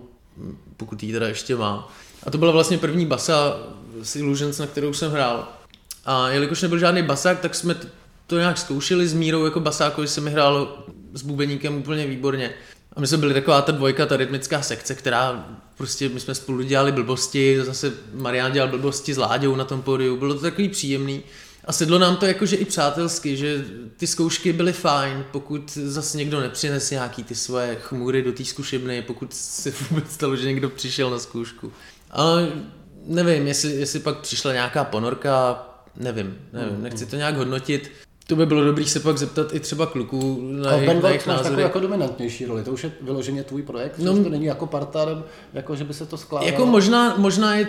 pokud 0.77 1.03
ji 1.03 1.13
teda 1.13 1.27
ještě 1.27 1.55
má. 1.55 1.93
A 2.23 2.31
to 2.31 2.37
byla 2.37 2.51
vlastně 2.51 2.77
první 2.77 3.05
basa 3.05 3.57
z 4.01 4.15
Illusions, 4.15 4.59
na 4.59 4.67
kterou 4.67 4.93
jsem 4.93 5.11
hrál. 5.11 5.47
A 6.05 6.29
jelikož 6.29 6.61
nebyl 6.61 6.79
žádný 6.79 7.03
basák, 7.03 7.39
tak 7.39 7.55
jsme 7.55 7.75
to, 8.27 8.37
nějak 8.37 8.57
zkoušeli 8.57 9.07
s 9.07 9.13
Mírou 9.13 9.45
jako 9.45 9.59
basákovi 9.59 10.07
se 10.07 10.21
mi 10.21 10.31
hrálo 10.31 10.85
s 11.13 11.21
bubeníkem 11.21 11.77
úplně 11.77 12.07
výborně. 12.07 12.53
A 12.95 12.99
my 12.99 13.07
jsme 13.07 13.17
byli 13.17 13.33
taková 13.33 13.61
ta 13.61 13.71
dvojka, 13.71 14.05
ta 14.05 14.17
rytmická 14.17 14.61
sekce, 14.61 14.95
která 14.95 15.45
prostě, 15.77 16.09
my 16.09 16.19
jsme 16.19 16.35
spolu 16.35 16.61
dělali 16.61 16.91
blbosti, 16.91 17.63
zase 17.63 17.93
Marian 18.13 18.51
dělal 18.51 18.69
blbosti 18.69 19.13
s 19.13 19.17
Láďou 19.17 19.55
na 19.55 19.65
tom 19.65 19.81
pódiu, 19.81 20.17
bylo 20.17 20.33
to 20.33 20.39
takový 20.39 20.69
příjemný. 20.69 21.23
A 21.65 21.71
sedlo 21.73 21.99
nám 21.99 22.17
to 22.17 22.25
jakože 22.25 22.55
i 22.55 22.65
přátelsky, 22.65 23.37
že 23.37 23.65
ty 23.97 24.07
zkoušky 24.07 24.53
byly 24.53 24.73
fajn, 24.73 25.25
pokud 25.31 25.71
zase 25.73 26.17
někdo 26.17 26.39
nepřines 26.39 26.91
nějaký 26.91 27.23
ty 27.23 27.35
svoje 27.35 27.75
chmury 27.81 28.21
do 28.21 28.31
té 28.31 28.45
zkušebny, 28.45 29.01
pokud 29.01 29.33
se 29.33 29.73
vůbec 29.89 30.11
stalo, 30.11 30.35
že 30.35 30.47
někdo 30.47 30.69
přišel 30.69 31.09
na 31.09 31.19
zkoušku. 31.19 31.71
Ale 32.11 32.51
nevím, 33.05 33.47
jestli, 33.47 33.71
jestli 33.71 33.99
pak 33.99 34.17
přišla 34.17 34.53
nějaká 34.53 34.83
ponorka, 34.83 35.63
nevím, 35.97 36.37
nevím, 36.53 36.83
nechci 36.83 37.05
to 37.05 37.15
nějak 37.15 37.37
hodnotit. 37.37 37.91
To 38.27 38.35
by 38.35 38.45
bylo 38.45 38.63
dobré 38.65 38.85
se 38.85 38.99
pak 38.99 39.17
zeptat 39.17 39.53
i 39.53 39.59
třeba 39.59 39.85
kluků 39.85 40.39
na, 40.51 40.73
jejich, 40.73 41.01
na 41.01 41.09
jejich 41.09 41.27
máš 41.27 41.37
takovou 41.37 41.43
názory. 41.43 41.61
jako 41.61 41.79
dominantnější 41.79 42.45
roli, 42.45 42.63
to 42.63 42.71
už 42.71 42.83
je 42.83 42.91
vyloženě 43.01 43.43
tvůj 43.43 43.61
projekt, 43.61 43.99
No, 43.99 44.23
to 44.23 44.29
není 44.29 44.45
jako 44.45 44.65
parta, 44.65 45.23
jako 45.53 45.75
že 45.75 45.83
by 45.83 45.93
se 45.93 46.05
to 46.05 46.17
skládalo. 46.17 46.51
Jako 46.51 46.65
možná, 46.65 47.15
možná 47.17 47.55
je, 47.55 47.67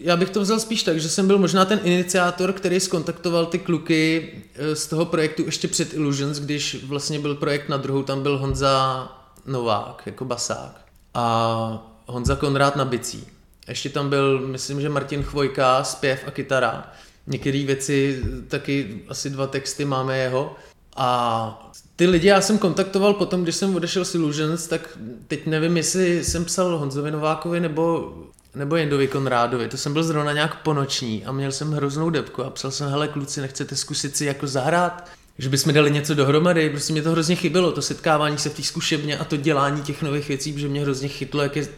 já 0.00 0.16
bych 0.16 0.30
to 0.30 0.40
vzal 0.40 0.60
spíš 0.60 0.82
tak, 0.82 1.00
že 1.00 1.08
jsem 1.08 1.26
byl 1.26 1.38
možná 1.38 1.64
ten 1.64 1.80
iniciátor, 1.84 2.52
který 2.52 2.80
skontaktoval 2.80 3.46
ty 3.46 3.58
kluky 3.58 4.32
eh, 4.54 4.76
z 4.76 4.86
toho 4.86 5.04
projektu 5.04 5.42
ještě 5.46 5.68
před 5.68 5.94
Illusions, 5.94 6.38
když 6.38 6.84
vlastně 6.84 7.18
byl 7.18 7.34
projekt 7.34 7.68
na 7.68 7.76
druhou, 7.76 8.02
tam 8.02 8.22
byl 8.22 8.38
Honza 8.38 9.08
Novák 9.46 10.02
jako 10.06 10.24
basák 10.24 10.80
a 11.14 11.88
Honza 12.06 12.36
Konrád 12.36 12.76
na 12.76 12.84
bicí. 12.84 13.26
Ještě 13.68 13.88
tam 13.88 14.10
byl, 14.10 14.40
myslím, 14.46 14.80
že 14.80 14.88
Martin 14.88 15.22
Chvojka, 15.22 15.84
zpěv 15.84 16.20
a 16.26 16.30
kytara. 16.30 16.92
Některé 17.26 17.64
věci, 17.64 18.22
taky 18.48 19.02
asi 19.08 19.30
dva 19.30 19.46
texty 19.46 19.84
máme 19.84 20.18
jeho. 20.18 20.56
A 20.96 21.72
ty 21.96 22.06
lidi 22.06 22.28
já 22.28 22.40
jsem 22.40 22.58
kontaktoval 22.58 23.14
potom, 23.14 23.42
když 23.42 23.54
jsem 23.54 23.76
odešel 23.76 24.04
z 24.04 24.14
Illusions, 24.14 24.66
tak 24.66 24.98
teď 25.28 25.46
nevím, 25.46 25.76
jestli 25.76 26.24
jsem 26.24 26.44
psal 26.44 26.78
Honzovi 26.78 27.10
Novákovi 27.10 27.60
nebo, 27.60 28.14
nebo 28.58 28.76
Jendovi 28.76 29.08
Konrádovi. 29.08 29.68
To 29.68 29.76
jsem 29.76 29.92
byl 29.92 30.02
zrovna 30.02 30.32
nějak 30.32 30.62
ponoční 30.62 31.24
a 31.24 31.32
měl 31.32 31.52
jsem 31.52 31.72
hroznou 31.72 32.10
depku 32.10 32.44
a 32.44 32.50
psal 32.50 32.70
jsem, 32.70 32.90
hele 32.90 33.08
kluci, 33.08 33.40
nechcete 33.40 33.76
zkusit 33.76 34.16
si 34.16 34.24
jako 34.24 34.46
zahrát? 34.46 35.10
Že 35.38 35.48
bychom 35.48 35.74
dali 35.74 35.90
něco 35.90 36.14
dohromady, 36.14 36.70
prostě 36.70 36.92
mě 36.92 37.02
to 37.02 37.10
hrozně 37.10 37.36
chybělo, 37.36 37.72
to 37.72 37.82
setkávání 37.82 38.38
se 38.38 38.48
v 38.48 38.56
té 38.56 38.62
zkušebně 38.62 39.18
a 39.18 39.24
to 39.24 39.36
dělání 39.36 39.82
těch 39.82 40.02
nových 40.02 40.28
věcí, 40.28 40.52
protože 40.52 40.68
mě 40.68 40.80
hrozně 40.80 41.08
chytlo, 41.08 41.42
jak 41.42 41.56
je 41.56 41.68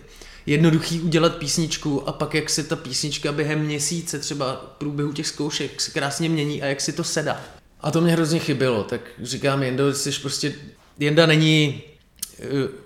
jednoduchý 0.47 1.01
udělat 1.01 1.37
písničku 1.37 2.09
a 2.09 2.13
pak 2.13 2.35
jak 2.35 2.51
se 2.51 2.65
ta 2.65 2.77
písnička 2.77 3.33
během 3.33 3.59
měsíce 3.59 4.19
třeba 4.19 4.53
v 4.53 4.79
průběhu 4.79 5.13
těch 5.13 5.27
zkoušek 5.27 5.81
se 5.81 5.91
krásně 5.91 6.29
mění 6.29 6.63
a 6.63 6.67
jak 6.67 6.81
si 6.81 6.93
to 6.93 7.05
sedá. 7.05 7.41
A 7.81 7.91
to 7.91 8.01
mě 8.01 8.13
hrozně 8.13 8.39
chybělo, 8.39 8.85
tak 8.85 9.01
říkám, 9.23 9.63
Jendo, 9.63 9.95
jsi 9.95 10.13
prostě, 10.13 10.55
Jenda 10.99 11.27
není, 11.27 11.83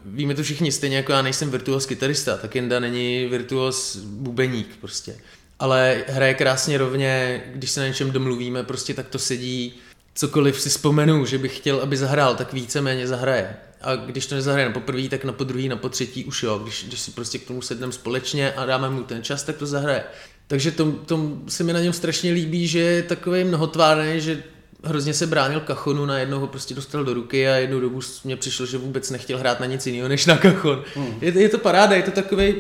víme 0.05 0.35
to 0.35 0.43
všichni, 0.43 0.73
stejně 0.73 0.97
jako 0.97 1.13
já 1.13 1.23
nejsem 1.23 1.51
virtuos 1.51 1.87
kytarista, 1.87 2.37
tak 2.37 2.55
Jenda 2.55 2.81
není 2.81 3.27
virtuos 3.27 3.97
bubeník 3.97 4.77
prostě. 4.81 5.17
Ale 5.59 6.05
hraje 6.09 6.35
krásně 6.35 6.79
rovně, 6.79 7.43
když 7.55 7.71
se 7.71 7.81
na 7.81 7.87
něčem 7.87 8.11
domluvíme, 8.11 8.63
prostě 8.63 8.95
tak 8.95 9.09
to 9.09 9.19
sedí, 9.19 9.75
cokoliv 10.15 10.61
si 10.61 10.69
vzpomenu, 10.69 11.27
že 11.27 11.39
bych 11.39 11.57
chtěl, 11.57 11.81
aby 11.81 11.97
zahrál, 11.97 12.35
tak 12.35 12.53
víceméně 12.53 13.07
zahraje. 13.07 13.57
A 13.81 13.97
když 13.97 14.27
to 14.27 14.35
nezahraje 14.35 14.69
na 14.69 14.73
poprvé, 14.73 15.09
tak 15.09 15.25
na 15.25 15.33
podruhý, 15.33 15.69
na 15.69 15.77
potřetí 15.77 16.25
už 16.25 16.43
jo. 16.43 16.59
Když, 16.59 16.85
když 16.89 17.01
si 17.01 17.11
prostě 17.11 17.39
k 17.39 17.47
tomu 17.47 17.63
sedneme 17.63 17.93
společně 17.93 18.53
a 18.53 18.67
dáme 18.67 18.91
mu 18.91 19.03
ten 19.03 19.23
čas, 19.23 19.43
tak 19.43 19.57
to 19.57 19.67
zahraje. 19.67 20.05
Takže 20.47 20.71
to, 20.71 20.93
to 20.93 21.39
se 21.49 21.65
mi 21.65 21.73
na 21.73 21.81
něm 21.81 21.93
strašně 21.93 22.33
líbí, 22.33 22.69
že 22.69 22.79
je 22.79 23.03
takový 23.03 23.45
mnohotvárný, 23.45 24.21
že 24.21 24.43
hrozně 24.85 25.15
se 25.15 25.27
bránil 25.27 25.61
kachonu, 25.61 26.07
najednou 26.07 26.41
ho 26.41 26.47
prostě 26.47 26.75
dostal 26.75 27.05
do 27.05 27.15
ruky 27.15 27.49
a 27.49 27.55
jednu 27.55 27.81
dobu 27.81 28.01
mě 28.25 28.37
přišlo, 28.37 28.67
že 28.67 28.79
vůbec 28.79 29.11
nechtěl 29.11 29.39
hrát 29.39 29.61
na 29.61 29.67
nic 29.67 29.87
jiného 29.87 30.09
než 30.09 30.27
na 30.27 30.37
kachon. 30.37 30.85
Hmm. 30.95 31.15
Je, 31.21 31.41
je 31.41 31.49
to 31.49 31.59
paráda, 31.59 31.97
je 31.97 32.03
to 32.03 32.11
takový, 32.11 32.55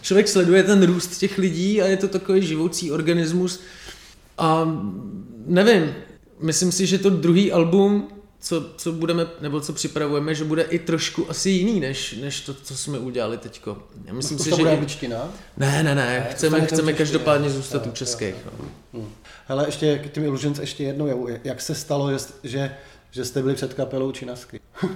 člověk 0.00 0.28
sleduje 0.28 0.62
ten 0.62 0.82
růst 0.82 1.18
těch 1.18 1.38
lidí 1.38 1.82
a 1.82 1.86
je 1.86 1.96
to 1.96 2.08
takový 2.08 2.46
živoucí 2.46 2.92
organismus 2.92 3.60
a 4.38 4.78
nevím, 5.46 5.94
myslím 6.40 6.72
si, 6.72 6.86
že 6.86 6.98
to 6.98 7.10
druhý 7.10 7.52
album, 7.52 8.08
co, 8.40 8.64
co 8.76 8.92
budeme, 8.92 9.26
nebo 9.40 9.60
co 9.60 9.72
připravujeme, 9.72 10.34
že 10.34 10.44
bude 10.44 10.62
i 10.62 10.78
trošku 10.78 11.30
asi 11.30 11.50
jiný, 11.50 11.80
než, 11.80 12.16
než 12.20 12.40
to, 12.40 12.54
co 12.54 12.76
jsme 12.76 12.98
udělali 12.98 13.38
teďko. 13.38 13.78
Já 14.04 14.14
myslím 14.14 14.38
to, 14.38 14.44
si, 14.44 14.50
to 14.50 14.56
že... 14.56 14.62
bude 14.62 14.72
angličtina? 14.72 15.28
Ne, 15.56 15.82
ne, 15.82 15.94
ne, 15.94 16.28
chceme, 16.30 16.66
chceme 16.66 16.92
každopádně 16.92 17.50
zůstat 17.50 17.86
u 17.86 17.90
českých. 17.90 18.34
no. 18.44 18.68
Hmm. 18.92 19.08
Hele, 19.48 19.68
ještě 19.68 19.98
k 19.98 20.12
těm 20.12 20.24
Illusions 20.24 20.58
ještě 20.58 20.84
jednou, 20.84 21.28
jak 21.44 21.60
se 21.60 21.74
stalo, 21.74 22.10
že, 22.44 22.76
že, 23.10 23.24
jste 23.24 23.42
byli 23.42 23.54
před 23.54 23.74
kapelou 23.74 24.12
Činasky? 24.12 24.60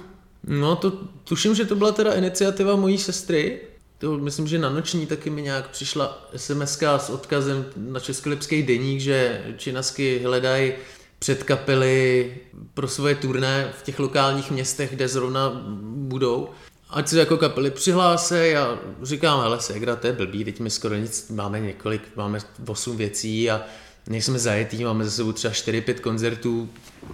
No 0.47 0.75
to 0.75 0.91
tuším, 1.23 1.55
že 1.55 1.65
to 1.65 1.75
byla 1.75 1.91
teda 1.91 2.13
iniciativa 2.13 2.75
mojí 2.75 2.97
sestry. 2.97 3.61
To 3.97 4.17
myslím, 4.17 4.47
že 4.47 4.59
na 4.59 4.69
noční 4.69 5.05
taky 5.05 5.29
mi 5.29 5.41
nějak 5.41 5.69
přišla 5.69 6.29
sms 6.35 6.83
s 6.97 7.09
odkazem 7.09 7.65
na 7.75 7.99
Českolipský 7.99 8.63
deník, 8.63 8.99
že 8.99 9.45
činasky 9.57 10.19
hledají 10.23 10.73
předkapely 11.19 12.35
pro 12.73 12.87
svoje 12.87 13.15
turné 13.15 13.73
v 13.77 13.83
těch 13.83 13.99
lokálních 13.99 14.51
městech, 14.51 14.89
kde 14.89 15.07
zrovna 15.07 15.63
budou. 15.83 16.49
Ať 16.89 17.07
se 17.07 17.19
jako 17.19 17.37
kapely 17.37 17.71
přihlásí 17.71 18.35
a 18.35 18.79
říkám, 19.03 19.41
hele 19.41 19.59
Segra, 19.59 19.95
to 19.95 20.07
je 20.07 20.13
blbý, 20.13 20.43
teď 20.45 20.59
my 20.59 20.69
skoro 20.69 20.95
nic, 20.95 21.29
máme 21.29 21.59
několik, 21.59 22.01
máme 22.15 22.39
8 22.67 22.97
věcí 22.97 23.51
a 23.51 23.61
nejsme 24.07 24.39
zajetý, 24.39 24.83
máme 24.83 25.05
za 25.05 25.11
sebou 25.11 25.31
třeba 25.31 25.53
4-5 25.53 25.93
koncertů, 25.93 26.69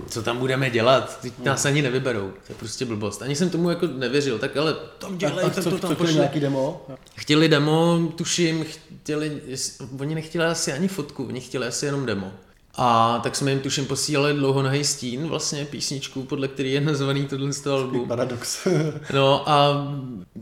co 0.07 0.23
tam 0.23 0.37
budeme 0.37 0.69
dělat, 0.69 1.19
teď 1.21 1.33
nás 1.43 1.65
ani 1.65 1.81
nevyberou, 1.81 2.27
to 2.27 2.53
je 2.53 2.55
prostě 2.59 2.85
blbost. 2.85 3.21
Ani 3.21 3.35
jsem 3.35 3.49
tomu 3.49 3.69
jako 3.69 3.87
nevěřil, 3.87 4.39
tak 4.39 4.57
ale 4.57 4.75
tam 4.97 5.17
dělej, 5.17 5.45
a 5.45 5.49
tak 5.49 5.63
co, 5.63 5.69
to 5.69 5.79
co 5.79 5.87
tam 5.87 5.95
pošli. 5.95 6.15
nějaký 6.15 6.39
demo? 6.39 6.85
Chtěli 7.15 7.47
demo, 7.47 8.11
tuším, 8.15 8.65
chtěli, 9.01 9.41
oni 9.99 10.15
nechtěli 10.15 10.45
asi 10.45 10.73
ani 10.73 10.87
fotku, 10.87 11.25
oni 11.25 11.41
chtěli 11.41 11.67
asi 11.67 11.85
jenom 11.85 12.05
demo. 12.05 12.31
A 12.75 13.19
tak 13.23 13.35
jsme 13.35 13.51
jim 13.51 13.59
tuším 13.59 13.85
posílali 13.85 14.33
dlouhonohý 14.33 14.83
stín, 14.83 15.27
vlastně 15.27 15.65
písničku, 15.65 16.23
podle 16.23 16.47
který 16.47 16.71
je 16.71 16.81
nazvaný 16.81 17.25
tohle 17.25 17.53
z 17.53 17.61
toho 17.61 17.77
album. 17.77 18.07
Paradox. 18.07 18.67
No 19.13 19.49
a 19.49 19.87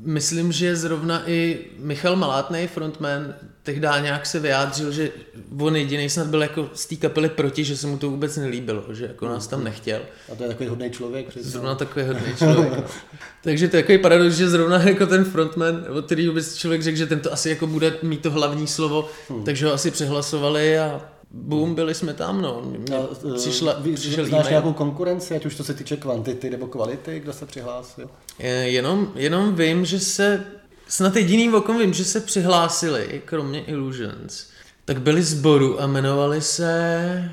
myslím, 0.02 0.52
že 0.52 0.76
zrovna 0.76 1.30
i 1.30 1.60
Michal 1.80 2.16
Malátnej, 2.16 2.68
frontman, 2.68 3.34
tehdy 3.68 3.88
nějak 4.02 4.26
se 4.26 4.40
vyjádřil, 4.40 4.92
že 4.92 5.12
on 5.60 5.76
jediný 5.76 6.10
snad 6.10 6.28
byl 6.28 6.42
jako 6.42 6.70
z 6.74 6.86
té 6.86 6.96
kapely 6.96 7.30
proti, 7.30 7.64
že 7.64 7.78
se 7.78 7.88
mu 7.88 7.98
to 7.98 8.10
vůbec 8.10 8.38
nelíbilo, 8.38 8.84
že 8.94 9.06
jako 9.06 9.28
nás 9.28 9.48
tam 9.48 9.64
nechtěl. 9.64 10.02
A 10.32 10.36
to 10.36 10.44
je 10.44 10.50
takový 10.50 10.70
hodný 10.70 10.92
člověk. 10.92 11.28
přiznám. 11.28 11.52
Zrovna 11.52 11.76
takový 11.76 12.06
hodný 12.06 12.36
člověk. 12.38 12.74
Takže 13.44 13.68
to 13.68 13.76
je 13.76 13.84
takový 13.84 13.98
paradox, 13.98 14.36
že 14.36 14.50
zrovna 14.50 14.82
jako 14.82 15.06
ten 15.06 15.26
frontman, 15.26 15.86
od 15.90 16.12
by 16.12 16.44
si 16.44 16.60
člověk 16.60 16.82
řekl, 16.82 16.98
že 16.98 17.06
tento 17.06 17.34
asi 17.34 17.50
jako 17.50 17.68
bude 17.68 17.94
mít 18.04 18.22
to 18.22 18.32
hlavní 18.32 18.68
slovo, 18.68 19.10
hmm. 19.30 19.44
takže 19.44 19.66
ho 19.66 19.74
asi 19.74 19.92
přehlasovali 19.92 20.80
a 20.80 21.02
boom, 21.32 21.76
byli 21.76 21.94
jsme 21.94 22.14
tam, 22.14 22.42
no. 22.42 22.62
Mě 22.62 22.98
A, 22.98 23.08
eh, 23.32 23.34
přišla, 23.36 23.74
vy, 23.80 23.94
přišel 23.94 24.26
znáš 24.26 24.40
e-mail. 24.40 24.50
nějakou 24.50 24.74
konkurenci, 24.74 25.36
ať 25.36 25.46
už 25.46 25.56
to 25.56 25.64
se 25.64 25.74
týče 25.74 25.98
kvantity 25.98 26.50
nebo 26.50 26.68
kvality, 26.68 27.20
kdo 27.20 27.34
se 27.34 27.46
přihlásil? 27.46 28.10
Jenom, 28.64 29.12
jenom 29.16 29.56
vím, 29.56 29.86
že 29.86 30.00
se, 30.00 30.46
snad 30.88 31.16
jediným 31.16 31.56
okom 31.56 31.78
vím, 31.80 31.94
že 31.94 32.06
se 32.06 32.20
přihlásili, 32.20 33.22
kromě 33.26 33.64
Illusions, 33.64 34.48
tak 34.86 35.02
byli 35.02 35.24
zboru 35.24 35.82
a 35.82 35.86
jmenovali 35.88 36.42
se, 36.42 37.32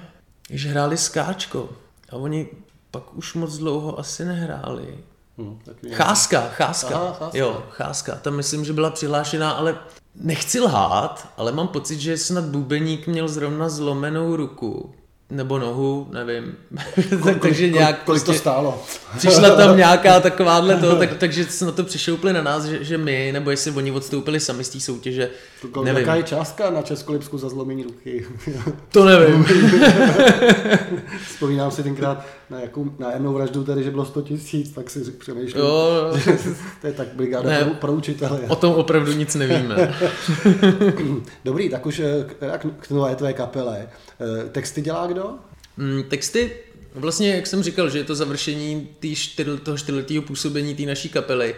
že 0.50 0.68
hráli 0.68 0.96
Skáčko. 0.96 1.68
A 2.10 2.16
oni 2.16 2.48
pak 2.90 3.14
už 3.14 3.34
moc 3.34 3.58
dlouho 3.58 3.98
asi 3.98 4.24
nehráli. 4.24 4.98
Hm, 5.38 5.58
nějaký- 5.82 5.96
Cháska, 6.02 6.40
cháska. 6.48 6.96
Aha, 6.98 7.16
Cháska. 7.18 7.38
Jo, 7.38 7.62
cháska. 7.70 8.14
Tam 8.14 8.36
myslím, 8.36 8.64
že 8.64 8.72
byla 8.72 8.90
přihlášená, 8.90 9.50
ale 9.50 9.78
nechci 10.14 10.60
lhát, 10.60 11.28
ale 11.36 11.52
mám 11.52 11.68
pocit, 11.68 12.00
že 12.00 12.18
snad 12.18 12.44
bubeník 12.44 13.06
měl 13.06 13.28
zrovna 13.28 13.68
zlomenou 13.68 14.36
ruku. 14.36 14.94
Nebo 15.30 15.58
nohu, 15.58 16.08
nevím. 16.12 16.54
tak, 17.24 17.38
takže 17.40 17.70
nějak 17.70 18.02
Kolik 18.04 18.22
to 18.22 18.24
prostě- 18.24 18.38
stálo? 18.40 18.82
Přišla 19.16 19.56
tam 19.56 19.76
nějaká 19.76 20.20
takováhle 20.20 20.76
to, 20.76 20.96
tak, 20.96 21.16
takže 21.16 21.44
se 21.50 21.64
na 21.64 21.72
to 21.72 21.84
přišoupli 21.84 22.32
na 22.32 22.42
nás, 22.42 22.64
že, 22.64 22.84
že 22.84 22.98
my, 22.98 23.30
nebo 23.32 23.50
jestli 23.50 23.70
oni 23.70 23.90
odstoupili 23.90 24.40
sami 24.40 24.64
z 24.64 24.68
té 24.68 24.80
soutěže, 24.80 25.30
Kolik- 25.72 25.84
nevím. 25.84 26.00
Jaká 26.00 26.14
je 26.14 26.22
částka 26.22 26.70
na 26.70 26.82
Českolipsku 26.82 27.38
za 27.38 27.48
zlomení 27.48 27.82
ruky? 27.82 28.26
To 28.88 29.04
nevím. 29.04 29.46
Vzpomínám 31.28 31.70
si 31.70 31.82
tenkrát 31.82 32.26
na 32.50 32.60
jakou 32.60 32.90
nájemnou 32.98 33.32
vraždu, 33.32 33.64
tady, 33.64 33.84
že 33.84 33.90
bylo 33.90 34.04
100 34.04 34.22
tisíc, 34.22 34.70
tak 34.72 34.90
si 34.90 35.00
přemýšlím, 35.12 35.62
Jo, 35.62 36.12
to 36.80 36.86
je 36.86 36.92
tak 36.92 37.08
brigáda 37.14 37.50
Ne. 37.50 37.64
pro, 37.64 37.74
pro 37.74 37.92
učitele. 37.92 38.40
o 38.48 38.56
tom 38.56 38.72
opravdu 38.74 39.12
nic 39.12 39.34
nevíme. 39.34 39.94
Dobrý, 41.44 41.68
tak 41.68 41.86
už 41.86 41.98
eh, 41.98 42.24
k, 42.26 42.58
k, 42.58 42.66
k 42.80 42.90
nové 42.90 43.16
tvé 43.16 43.32
kapele. 43.32 43.88
Eh, 44.20 44.48
Texty 44.48 44.80
dělá 44.82 45.06
kdo? 45.06 45.30
Mm, 45.76 46.02
texty, 46.08 46.52
vlastně 46.94 47.34
jak 47.34 47.46
jsem 47.46 47.62
říkal, 47.62 47.90
že 47.90 47.98
je 47.98 48.04
to 48.04 48.14
završení 48.14 48.88
tý 49.00 49.14
čtyř, 49.16 49.46
toho 49.62 49.78
čtyřletého 49.78 50.22
působení 50.22 50.74
té 50.74 50.82
naší 50.82 51.08
kapely, 51.08 51.54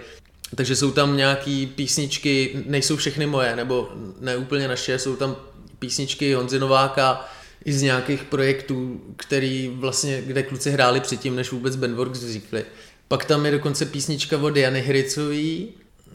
takže 0.55 0.77
jsou 0.77 0.91
tam 0.91 1.17
nějaký 1.17 1.67
písničky, 1.67 2.63
nejsou 2.67 2.97
všechny 2.97 3.27
moje, 3.27 3.57
nebo 3.57 3.89
ne 4.21 4.37
úplně 4.37 4.69
naše, 4.69 4.99
jsou 4.99 5.17
tam 5.17 5.37
písničky 5.79 6.35
Honzy 6.35 6.59
Nováka, 6.59 7.29
i 7.65 7.73
z 7.73 7.83
nějakých 7.83 8.25
projektů, 8.25 9.01
který 9.17 9.69
vlastně, 9.69 10.23
kde 10.23 10.43
kluci 10.43 10.71
hráli 10.71 11.01
předtím, 11.01 11.37
než 11.37 11.53
vůbec 11.53 11.77
Bandworks 11.77 12.23
vznikli. 12.23 12.65
Pak 13.09 13.25
tam 13.25 13.47
je 13.47 13.53
dokonce 13.53 13.87
písnička 13.87 14.39
od 14.39 14.57
Jany 14.57 14.81
Hricový, 14.81 15.69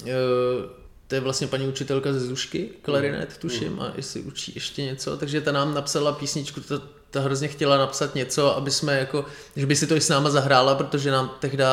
eh, 0.06 0.12
to 1.08 1.16
je 1.16 1.22
vlastně 1.22 1.48
paní 1.48 1.68
učitelka 1.68 2.14
ze 2.14 2.20
Zušky, 2.20 2.70
klarinet 2.82 3.38
tuším, 3.38 3.80
a 3.80 3.94
jestli 3.96 4.22
učí 4.22 4.52
ještě 4.56 4.84
něco, 4.84 5.18
takže 5.18 5.42
ta 5.42 5.52
nám 5.52 5.74
napsala 5.74 6.12
písničku, 6.12 6.62
ta, 6.62 6.82
ta 7.12 7.22
hrozně 7.22 7.48
chtěla 7.48 7.78
napsat 7.78 8.16
něco, 8.16 8.58
aby 8.58 8.72
jsme 8.72 9.00
jako, 9.00 9.26
že 9.56 9.66
by 9.66 9.76
si 9.76 9.88
to 9.88 9.96
i 9.96 10.02
s 10.02 10.10
náma 10.10 10.30
zahrála, 10.30 10.76
protože 10.76 11.12
nám 11.12 11.32
tehdy 11.40 11.64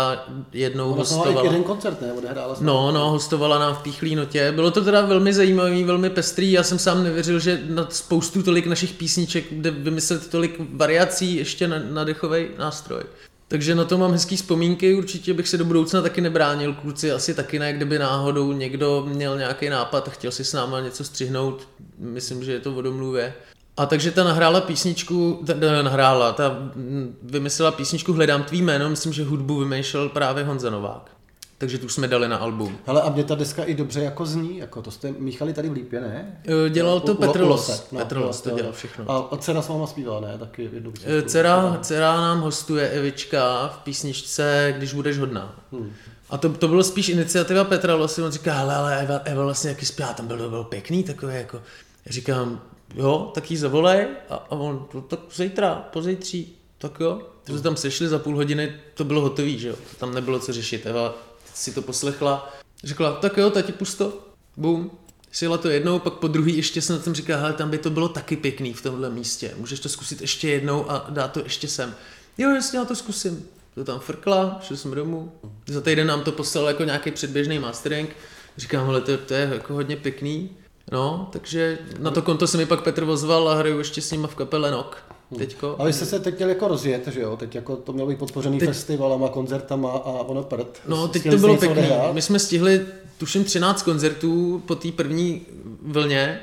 jednou 0.53 0.87
Ona 0.87 0.97
hostovala. 0.97 1.45
jeden 1.45 1.63
koncert, 1.63 2.01
ne? 2.01 2.13
Odehrála. 2.13 2.57
No, 2.61 2.93
no, 2.93 3.11
hostovala 3.11 3.59
nám 3.59 3.75
v 3.75 3.79
Píchlý 3.79 4.17
notě. 4.17 4.53
Bylo 4.53 4.71
to 4.71 4.85
teda 4.85 5.01
velmi 5.01 5.33
zajímavý, 5.33 5.85
velmi 5.85 6.11
pestrý. 6.11 6.53
Já 6.53 6.63
jsem 6.63 6.79
sám 6.79 7.05
nevěřil, 7.05 7.39
že 7.39 7.63
na 7.69 7.87
spoustu 7.91 8.43
tolik 8.43 8.67
našich 8.67 8.93
písniček 8.93 9.45
jde 9.53 9.71
vymyslet 9.71 10.31
tolik 10.31 10.61
variací 10.73 11.37
ještě 11.37 11.69
na, 11.69 11.77
na 11.91 12.05
dechový 12.05 12.47
nástroj. 12.59 13.03
Takže 13.49 13.75
na 13.75 13.85
to 13.85 13.99
mám 13.99 14.13
hezký 14.13 14.37
vzpomínky, 14.37 14.95
určitě 14.95 15.35
bych 15.35 15.49
se 15.49 15.59
do 15.59 15.65
budoucna 15.65 16.03
taky 16.03 16.21
nebránil, 16.21 16.75
kluci 16.75 17.13
asi 17.13 17.35
taky 17.35 17.59
ne, 17.59 17.73
kdyby 17.73 17.99
náhodou 17.99 18.53
někdo 18.53 19.05
měl 19.09 19.39
nějaký 19.39 19.69
nápad 19.69 20.09
a 20.09 20.11
chtěl 20.11 20.31
si 20.33 20.45
s 20.45 20.53
náma 20.53 20.81
něco 20.81 21.05
střihnout, 21.05 21.69
myslím, 21.99 22.45
že 22.45 22.53
je 22.53 22.61
to 22.61 22.73
o 22.75 22.83
domluvě. 22.83 23.35
A 23.79 23.87
takže 23.87 24.11
ta 24.11 24.25
nahrála 24.25 24.61
písničku, 24.61 25.43
ta, 25.47 25.55
ta 25.55 25.83
nahrála, 25.83 26.33
ta 26.33 26.49
mm, 26.75 27.19
vymyslela 27.23 27.71
písničku 27.73 28.13
Hledám 28.13 28.43
tvý 28.43 28.63
jméno, 28.63 28.89
myslím, 28.89 29.13
že 29.13 29.25
hudbu 29.25 29.59
vymýšlel 29.59 30.09
právě 30.09 30.45
Honza 30.45 30.71
Novák. 30.71 31.11
Takže 31.59 31.79
tu 31.79 31.89
jsme 31.89 32.09
dali 32.09 32.29
na 32.29 32.37
album. 32.37 32.79
Hele, 32.87 33.03
a 33.03 33.11
mě 33.11 33.25
ta 33.25 33.35
deska 33.35 33.65
i 33.65 33.75
dobře 33.75 34.03
jako 34.03 34.27
zní, 34.27 34.59
jako 34.59 34.83
to 34.83 34.91
jste 34.91 35.13
míchali 35.13 35.53
tady 35.53 35.69
v 35.69 35.73
Lípě, 35.73 36.01
ne? 36.01 36.41
Eh, 36.67 36.71
Dělal 36.71 37.01
to 37.01 37.15
Petr 37.15 37.41
Los. 37.41 37.89
No, 37.93 37.99
Petr 37.99 38.17
Los 38.17 38.41
to 38.41 38.51
dělal 38.51 38.73
všechno. 38.73 39.11
A, 39.11 39.29
a 39.31 39.37
dcera 39.37 39.63
s 39.63 39.69
váma 39.69 39.87
zpívá, 39.87 40.21
ne? 40.21 40.39
Taky 40.39 40.71
jednu 40.73 40.91
písničku. 40.91 41.19
Eh, 41.19 41.23
Dcera, 41.23 41.79
dcera 41.83 42.17
nám 42.17 42.41
hostuje 42.41 42.89
Evička 42.89 43.69
v 43.69 43.79
písničce 43.79 44.75
Když 44.79 44.95
budeš 44.95 45.19
hodná. 45.19 45.55
Hmm. 45.73 45.93
A 46.31 46.39
to, 46.39 46.49
to 46.49 46.69
bylo 46.69 46.83
spíš 46.85 47.09
iniciativa 47.09 47.65
Petra 47.65 47.95
Losy, 47.95 48.23
on 48.23 48.33
říká, 48.33 48.55
hele, 48.55 48.75
ale 48.75 49.03
Eva, 49.03 49.21
Eva 49.25 49.45
vlastně 49.45 49.71
jaký 49.71 49.87
zpěvá, 49.87 50.13
tam 50.13 50.27
byl, 50.27 50.51
byl 50.51 50.65
pěkný 50.65 51.03
takový, 51.03 51.35
jako, 51.35 51.63
říkám, 52.07 52.61
jo, 52.95 53.31
tak 53.35 53.51
jí 53.51 53.57
zavolej, 53.57 54.07
a, 54.29 54.35
a 54.35 54.51
on, 54.51 54.87
to, 54.93 55.01
tak 55.01 55.21
zítra, 55.35 55.75
pozítří, 55.75 56.57
tak 56.79 57.01
jo. 57.01 57.23
Takže 57.45 57.59
jsme 57.59 57.63
tam 57.63 57.77
sešli 57.77 58.09
za 58.09 58.19
půl 58.19 58.37
hodiny, 58.37 58.77
to 58.95 59.05
bylo 59.05 59.21
hotový, 59.21 59.59
že 59.59 59.69
jo, 59.69 59.77
tam 59.99 60.15
nebylo 60.15 60.39
co 60.39 60.53
řešit, 60.53 60.87
Eva 60.87 61.15
si 61.55 61.73
to 61.73 61.83
poslechla, 61.83 62.55
řekla, 62.85 63.13
tak 63.13 63.37
jo, 63.37 63.51
tati 63.51 63.73
pusto, 63.73 64.19
bum, 64.57 64.91
Sjela 65.33 65.59
to 65.59 65.69
jednou, 65.69 65.99
pak 65.99 66.13
po 66.13 66.29
druhý 66.29 66.57
ještě 66.57 66.83
jsem 66.83 67.01
tam 67.01 67.15
říkal, 67.15 67.41
hele, 67.41 67.53
tam 67.53 67.71
by 67.71 67.79
to 67.79 67.91
bylo 67.91 68.09
taky 68.09 68.37
pěkný 68.37 68.73
v 68.73 68.83
tomhle 68.83 69.11
místě. 69.11 69.55
Můžeš 69.57 69.81
to 69.81 69.89
zkusit 69.89 70.21
ještě 70.21 70.49
jednou 70.49 70.91
a 70.91 71.07
dát 71.11 71.33
to 71.33 71.41
ještě 71.41 71.69
sem. 71.69 71.95
Jo, 72.39 72.51
jasně, 72.51 72.79
já 72.79 72.85
to 72.85 72.97
zkusím. 72.97 73.47
To 73.75 73.85
tam 73.85 74.01
frkla, 74.01 74.61
šel 74.63 74.77
jsem 74.77 74.91
domů. 74.91 75.33
Za 75.67 75.81
týden 75.81 76.07
nám 76.07 76.23
to 76.23 76.33
poslal 76.33 76.67
jako 76.67 76.85
nějaký 76.85 77.11
předběžný 77.11 77.59
mastering. 77.59 78.17
Říkám, 78.57 78.87
hele, 78.87 79.01
to, 79.01 79.19
to 79.19 79.35
je 79.35 79.51
jako 79.53 79.75
hodně 79.75 79.97
pěkný. 79.97 80.51
No, 80.93 81.29
takže 81.33 81.79
na 81.99 82.11
to 82.11 82.23
konto 82.23 82.47
se 82.47 82.57
mi 82.57 82.67
pak 82.67 82.83
Petr 82.83 83.03
ozval 83.03 83.49
a 83.49 83.55
hraju 83.55 83.79
ještě 83.79 84.03
s 84.03 84.11
nima 84.11 84.29
v 84.29 84.35
kapele 84.35 84.71
NOK. 84.71 85.03
Teďko. 85.39 85.77
A 85.79 85.85
vy 85.85 85.93
jste 85.93 86.07
se 86.07 86.21
teď 86.21 86.37
měli 86.37 86.53
jako 86.53 86.69
rozjet, 86.69 87.07
že 87.07 87.21
jo? 87.21 87.37
Teď 87.37 87.55
jako 87.55 87.77
to 87.77 87.93
mělo 87.93 88.09
být 88.09 88.19
podpořený 88.19 88.59
teď... 88.59 88.69
festivalama, 88.69 89.29
koncertama 89.29 89.91
a 89.91 90.11
ono 90.11 90.43
prd. 90.43 90.81
No, 90.89 91.09
teď 91.09 91.23
Chtěli 91.23 91.37
to 91.37 91.41
bylo 91.41 91.71
odehrát? 91.71 92.15
My 92.15 92.23
jsme 92.23 92.39
stihli, 92.39 92.87
tuším, 93.19 93.45
13 93.45 93.83
koncertů 93.83 94.63
po 94.67 94.75
té 94.75 94.93
první 94.93 95.47
vlně. 95.83 96.41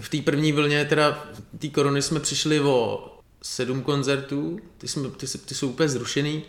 V 0.00 0.08
té 0.08 0.22
první 0.22 0.52
vlně, 0.52 0.84
teda 0.84 1.28
té 1.58 1.68
korony 1.68 2.02
jsme 2.02 2.20
přišli 2.20 2.60
o 2.60 3.04
sedm 3.42 3.82
koncertů, 3.82 4.58
ty, 4.78 4.88
jsme, 4.88 5.10
ty, 5.10 5.26
ty 5.26 5.54
jsou 5.54 5.68
úplně 5.68 5.88
zrušený. 5.88 6.42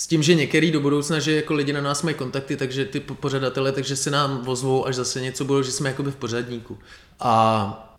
S 0.00 0.06
tím, 0.06 0.22
že 0.22 0.34
některý 0.34 0.70
do 0.70 0.80
budoucna, 0.80 1.18
že 1.18 1.34
jako 1.36 1.54
lidi 1.54 1.72
na 1.72 1.80
nás 1.80 2.02
mají 2.02 2.16
kontakty, 2.16 2.56
takže 2.56 2.84
ty 2.84 3.00
po- 3.00 3.14
pořadatele, 3.14 3.72
takže 3.72 3.96
se 3.96 4.10
nám 4.10 4.42
ozvou, 4.46 4.86
až 4.86 4.94
zase 4.94 5.20
něco 5.20 5.44
bylo, 5.44 5.62
že 5.62 5.72
jsme 5.72 5.88
jakoby 5.88 6.10
v 6.10 6.16
pořadníku. 6.16 6.78
A 7.20 7.96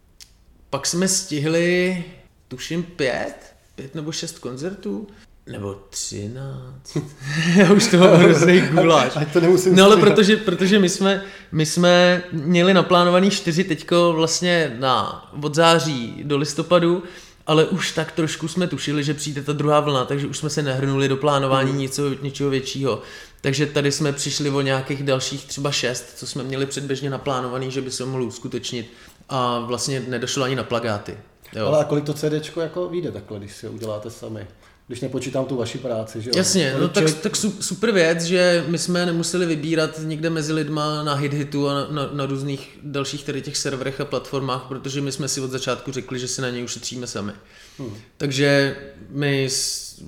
pak 0.70 0.86
jsme 0.88 1.08
stihli, 1.08 2.04
tuším, 2.48 2.84
pět, 2.84 3.36
pět 3.76 3.96
nebo 3.96 4.12
šest 4.12 4.40
koncertů, 4.40 5.08
nebo 5.48 5.74
třináct. 5.90 6.98
Já 7.56 7.72
už 7.74 7.88
toho 7.88 8.18
hrozný 8.18 8.62
guláš. 8.62 9.12
Ať 9.16 9.34
to 9.34 9.42
nemusím 9.42 9.76
No 9.76 9.84
ale 9.84 9.96
stříhat. 9.96 10.16
protože, 10.16 10.38
protože 10.38 10.80
my 10.80 10.90
jsme, 10.90 11.24
my 11.52 11.66
jsme 11.66 12.24
měli 12.32 12.74
naplánovaný 12.74 13.30
čtyři 13.32 13.64
teďko 13.64 14.14
vlastně 14.16 14.76
na, 14.80 15.30
od 15.44 15.56
září 15.56 16.22
do 16.24 16.38
listopadu, 16.38 17.04
ale 17.50 17.66
už 17.66 17.92
tak 17.92 18.12
trošku 18.12 18.48
jsme 18.48 18.68
tušili, 18.68 19.04
že 19.04 19.14
přijde 19.14 19.42
ta 19.44 19.54
druhá 19.54 19.80
vlna, 19.80 20.06
takže 20.06 20.28
už 20.28 20.38
jsme 20.38 20.50
se 20.50 20.62
nehrnuli 20.62 21.08
do 21.08 21.18
plánování 21.18 21.70
Hmm. 21.70 21.80
něco, 21.80 22.04
něčeho 22.22 22.50
většího. 22.50 23.02
Takže 23.42 23.66
tady 23.66 23.92
jsme 23.92 24.14
přišli 24.14 24.50
o 24.50 24.62
nějakých 24.62 25.04
dalších 25.04 25.46
třeba 25.46 25.72
šest, 25.72 26.14
co 26.16 26.28
jsme 26.28 26.44
měli 26.44 26.66
předběžně 26.66 27.10
naplánovaný, 27.10 27.72
že 27.72 27.82
by 27.82 27.92
se 27.92 28.06
mohlo 28.06 28.26
uskutečnit 28.26 28.92
a 29.30 29.60
vlastně 29.60 30.00
nedošlo 30.08 30.44
ani 30.44 30.56
na 30.56 30.64
plagáty. 30.64 31.18
Jo. 31.54 31.68
Ale 31.68 31.80
a 31.80 31.84
kolik 31.84 32.06
to 32.06 32.14
CDčko 32.14 32.62
jako 32.62 32.90
vyjde 32.90 33.12
takhle, 33.12 33.40
když 33.40 33.56
si 33.56 33.66
ho 33.68 33.72
uděláte 33.72 34.10
sami? 34.10 34.48
Když 34.90 35.02
nepočítám 35.02 35.46
tu 35.46 35.56
vaši 35.56 35.78
práci, 35.78 36.22
že 36.22 36.30
jo? 36.30 36.34
Jasně, 36.38 36.76
no 36.80 36.88
tak, 36.88 37.14
tak 37.14 37.36
su- 37.36 37.62
super 37.62 37.92
věc, 37.92 38.24
že 38.24 38.66
my 38.68 38.78
jsme 38.78 39.06
nemuseli 39.06 39.46
vybírat 39.46 40.00
někde 40.04 40.30
mezi 40.30 40.54
lidma 40.54 41.04
na 41.04 41.14
HitHitu 41.14 41.70
a 41.70 41.74
na, 41.74 41.88
na, 41.92 42.10
na 42.14 42.26
různých 42.26 42.80
dalších 42.84 43.24
tady 43.24 43.42
těch 43.42 43.58
serverech 43.58 44.02
a 44.02 44.06
platformách, 44.06 44.66
protože 44.68 45.02
my 45.02 45.12
jsme 45.12 45.28
si 45.28 45.42
od 45.42 45.52
začátku 45.52 45.92
řekli, 45.92 46.20
že 46.20 46.28
si 46.28 46.42
na 46.42 46.50
něj 46.50 46.64
ušetříme 46.64 47.08
sami. 47.08 47.32
Hmm. 47.80 47.96
Takže 48.18 48.76
my 49.10 49.50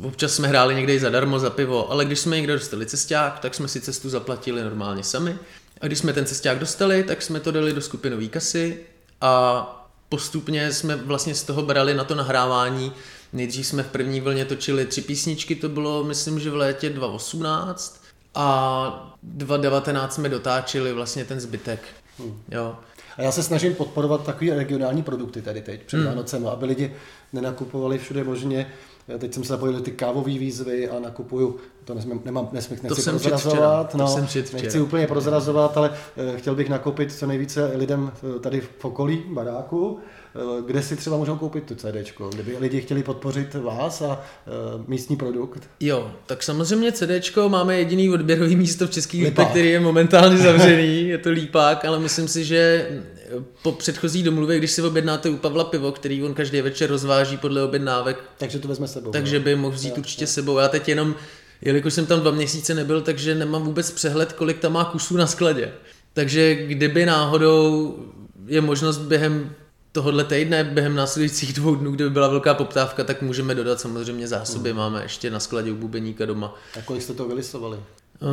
občas 0.03 0.33
jsme 0.33 0.47
hráli 0.47 0.75
někde 0.75 0.93
i 0.95 0.99
zadarmo 0.99 1.39
za 1.39 1.49
pivo, 1.49 1.91
ale 1.91 2.05
když 2.05 2.19
jsme 2.19 2.35
někde 2.35 2.53
dostali 2.53 2.85
cesták, 2.85 3.39
tak 3.39 3.55
jsme 3.55 3.67
si 3.67 3.81
cestu 3.81 4.09
zaplatili 4.09 4.63
normálně 4.63 5.03
sami. 5.03 5.37
A 5.81 5.87
když 5.87 5.99
jsme 5.99 6.13
ten 6.13 6.25
cesták 6.25 6.59
dostali, 6.59 7.03
tak 7.03 7.21
jsme 7.21 7.39
to 7.39 7.51
dali 7.51 7.73
do 7.73 7.81
skupinové 7.81 8.27
kasy 8.27 8.79
a 9.21 9.87
postupně 10.09 10.73
jsme 10.73 10.95
vlastně 10.95 11.35
z 11.35 11.43
toho 11.43 11.61
brali 11.61 11.93
na 11.93 12.03
to 12.03 12.15
nahrávání. 12.15 12.91
Nejdřív 13.33 13.67
jsme 13.67 13.83
v 13.83 13.91
první 13.91 14.21
vlně 14.21 14.45
točili 14.45 14.85
tři 14.85 15.01
písničky, 15.01 15.55
to 15.55 15.69
bylo 15.69 16.03
myslím, 16.03 16.39
že 16.39 16.49
v 16.49 16.55
létě 16.55 16.89
2018 16.89 18.01
a 18.35 19.17
2019 19.23 20.15
jsme 20.15 20.29
dotáčeli 20.29 20.93
vlastně 20.93 21.25
ten 21.25 21.39
zbytek. 21.39 21.79
Jo. 22.51 22.75
A 23.17 23.21
já 23.21 23.31
se 23.31 23.43
snažím 23.43 23.75
podporovat 23.75 24.25
takový 24.25 24.51
regionální 24.51 25.03
produkty 25.03 25.41
tady 25.41 25.61
teď 25.61 25.83
před 25.83 25.97
hmm. 25.97 26.47
Aby 26.47 26.65
lidi 26.65 26.95
nenakupovali 27.33 27.97
všude 27.97 28.23
možně. 28.23 28.73
Teď 29.17 29.33
jsem 29.33 29.43
se 29.43 29.53
zapojil 29.53 29.81
ty 29.81 29.91
kávové 29.91 30.31
výzvy 30.31 30.89
a 30.89 30.99
nakupuju, 30.99 31.55
to 31.85 31.93
nesmím, 31.93 32.21
nemám, 32.25 32.49
nesmím, 32.51 32.79
nechci 32.83 33.01
jsem 33.01 33.19
četl 33.19 33.29
prozrazovat, 33.29 33.53
včera, 33.55 33.83
to 33.83 33.97
no, 33.97 34.07
jsem 34.07 34.27
včera. 34.27 34.45
nechci 34.53 34.79
úplně 34.79 35.07
prozrazovat, 35.07 35.77
ale 35.77 35.91
eh, 36.17 36.37
chtěl 36.37 36.55
bych 36.55 36.69
nakoupit 36.69 37.13
co 37.13 37.27
nejvíce 37.27 37.71
lidem 37.75 38.11
eh, 38.35 38.39
tady 38.39 38.61
v 38.61 38.85
okolí 38.85 39.23
baráku, 39.27 39.99
eh, 39.99 40.39
kde 40.65 40.81
si 40.83 40.95
třeba 40.95 41.17
můžou 41.17 41.35
koupit 41.35 41.63
tu 41.63 41.75
CDčko, 41.75 42.29
kdyby 42.29 42.57
lidi 42.57 42.81
chtěli 42.81 43.03
podpořit 43.03 43.53
vás 43.53 44.01
a 44.01 44.21
místní 44.87 45.15
produkt. 45.15 45.69
Jo, 45.79 46.11
tak 46.25 46.43
samozřejmě 46.43 46.91
CDčko 46.91 47.49
máme 47.49 47.77
jediný 47.77 48.09
odběrový 48.09 48.55
místo 48.55 48.87
v 48.87 48.91
České 48.91 49.31
který 49.31 49.69
je 49.69 49.79
momentálně 49.79 50.37
zavřený, 50.37 51.07
je 51.07 51.17
to 51.17 51.29
lípák, 51.29 51.85
ale 51.85 51.99
myslím 51.99 52.27
si, 52.27 52.43
že 52.43 52.87
po 53.63 53.71
předchozí 53.71 54.23
domluvě, 54.23 54.57
když 54.57 54.71
si 54.71 54.81
objednáte 54.81 55.29
u 55.29 55.37
Pavla 55.37 55.63
pivo, 55.63 55.91
který 55.91 56.23
on 56.23 56.33
každý 56.33 56.61
večer 56.61 56.89
rozváží 56.89 57.37
podle 57.37 57.63
objednávek, 57.63 58.23
Takže 58.37 58.59
to 58.59 58.67
vezme 58.67 58.87
sebou. 58.87 59.11
takže 59.11 59.39
no. 59.39 59.45
by 59.45 59.55
mohl 59.55 59.75
vzít 59.75 59.97
určitě 59.97 60.27
sebou. 60.27 60.57
Já 60.57 60.67
teď 60.67 60.89
jenom, 60.89 61.15
jelikož 61.61 61.93
jsem 61.93 62.05
tam 62.05 62.19
dva 62.19 62.31
měsíce 62.31 62.73
nebyl, 62.73 63.01
takže 63.01 63.35
nemám 63.35 63.63
vůbec 63.63 63.91
přehled, 63.91 64.33
kolik 64.33 64.59
tam 64.59 64.73
má 64.73 64.85
kusů 64.85 65.17
na 65.17 65.27
skladě. 65.27 65.71
Takže 66.13 66.55
kdyby 66.55 67.05
náhodou 67.05 67.95
je 68.47 68.61
možnost 68.61 68.97
během 68.97 69.55
tohohle 69.91 70.23
týdne, 70.23 70.63
během 70.63 70.95
následujících 70.95 71.53
dvou 71.53 71.75
dnů, 71.75 71.91
kdyby 71.91 72.09
byla 72.09 72.27
velká 72.27 72.53
poptávka, 72.53 73.03
tak 73.03 73.21
můžeme 73.21 73.55
dodat 73.55 73.79
samozřejmě 73.79 74.27
zásoby. 74.27 74.73
Máme 74.73 75.03
ještě 75.03 75.29
na 75.29 75.39
skladě 75.39 75.71
u 75.71 75.75
Bubeníka 75.75 76.25
doma. 76.25 76.55
A 76.79 76.81
kolik 76.81 77.01
jste 77.01 77.13
to 77.13 77.27
vylisovali? 77.27 77.77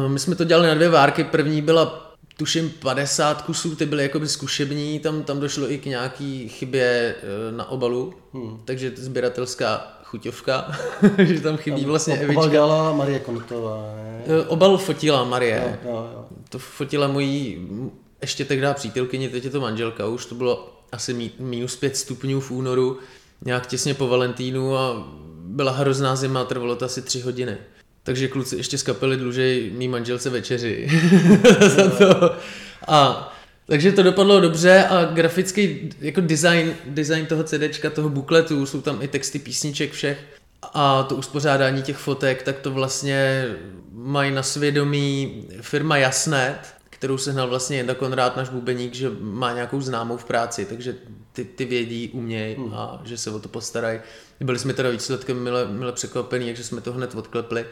Eh, 0.07 0.09
My 0.09 0.19
jsme 0.19 0.35
to 0.35 0.45
dělali 0.45 0.69
na 0.69 0.75
dvě 0.75 0.89
várky. 0.89 1.25
První 1.25 1.63
byla 1.63 2.08
tuším 2.39 2.71
50 2.71 3.43
kusů, 3.43 3.77
ty 3.77 3.87
byly 3.87 4.03
jakoby 4.03 4.29
zkušební, 4.29 5.01
tam, 5.01 5.23
tam 5.23 5.41
došlo 5.41 5.71
i 5.71 5.79
k 5.79 5.87
nějaký 5.87 6.49
chybě 6.49 7.15
eh, 7.19 7.53
na 7.53 7.71
obalu, 7.71 8.15
hmm. 8.33 8.63
takže 8.65 8.93
sběratelská 8.97 9.99
chuťovka, 10.05 10.73
že 11.19 11.41
tam 11.41 11.57
chybí 11.57 11.85
vlastně 11.85 12.15
Obal 12.15 12.25
Evička. 12.25 12.49
dělala 12.49 12.93
Marie 12.93 13.19
Konutová, 13.19 13.95
ne? 13.97 14.23
Eh, 14.27 14.47
Obal 14.47 14.79
fotila 14.79 15.25
Marie, 15.25 15.79
Jo, 15.85 15.91
jo. 16.13 16.25
to 16.49 16.59
fotila 16.59 17.09
mojí 17.09 17.69
ještě 18.21 18.45
tehdy 18.45 18.67
přítelkyně, 18.75 19.29
teď 19.29 19.45
je 19.45 19.51
to 19.51 19.61
manželka, 19.61 20.07
už 20.07 20.27
to 20.27 20.35
bylo 20.35 20.83
asi 20.93 21.33
minus 21.39 21.77
5 21.77 21.97
stupňů 21.97 22.41
v 22.41 22.51
únoru, 22.51 22.99
nějak 23.45 23.67
těsně 23.67 23.95
po 23.95 24.09
Valentínu 24.09 24.77
a 24.77 25.07
byla 25.45 25.73
hrozná 25.73 26.17
zima, 26.17 26.45
trvalo 26.45 26.77
to 26.77 26.85
asi 26.85 27.03
3 27.03 27.21
hodiny. 27.21 27.57
Takže 28.09 28.29
kluci 28.29 28.57
ještě 28.57 28.79
z 28.79 28.83
kapely 28.83 29.17
dlužej 29.17 29.71
mý 29.75 29.89
manželce 29.89 30.31
večeři 30.31 30.89
za 31.77 31.91
to. 31.91 32.37
A 32.87 33.33
Takže 33.67 33.93
to 33.93 34.03
dopadlo 34.03 34.41
dobře 34.41 34.85
a 34.85 35.05
grafický 35.05 35.91
jako 36.01 36.21
design, 36.21 36.75
design 36.87 37.27
toho 37.27 37.45
CDčka, 37.45 37.91
toho 37.91 38.09
bukletu, 38.09 38.67
jsou 38.67 38.81
tam 38.81 39.03
i 39.03 39.09
texty 39.09 39.39
písniček 39.39 39.93
všech 39.93 40.19
a 40.63 41.03
to 41.03 41.15
uspořádání 41.17 41.83
těch 41.83 41.97
fotek, 41.97 42.43
tak 42.43 42.59
to 42.59 42.71
vlastně 42.71 43.49
mají 43.93 44.31
na 44.31 44.43
svědomí 44.43 45.45
firma 45.61 45.97
Jasnet, 45.97 46.75
kterou 46.91 47.19
se 47.19 47.33
hnal 47.33 47.49
vlastně 47.49 47.77
Jenda 47.77 47.95
Konrád, 47.95 48.37
náš 48.37 48.49
bubeník, 48.49 48.95
že 48.95 49.11
má 49.21 49.53
nějakou 49.53 49.81
známou 49.81 50.17
v 50.17 50.25
práci, 50.25 50.65
takže 50.65 50.95
ty, 51.33 51.45
ty 51.45 51.65
vědí, 51.65 52.11
umějí 52.13 52.55
hmm. 52.55 52.75
a 52.75 53.03
že 53.05 53.19
se 53.19 53.31
o 53.31 53.39
to 53.39 53.49
postarají. 53.49 54.01
Byli 54.41 54.59
jsme 54.59 54.75
teda 54.75 54.91
výsledkem 54.91 55.43
mile, 55.43 55.69
mile 55.69 55.93
překvapení, 55.93 56.47
takže 56.47 56.65
jsme 56.65 56.81
to 56.81 56.93
hned 56.93 57.15
odklepli. 57.15 57.67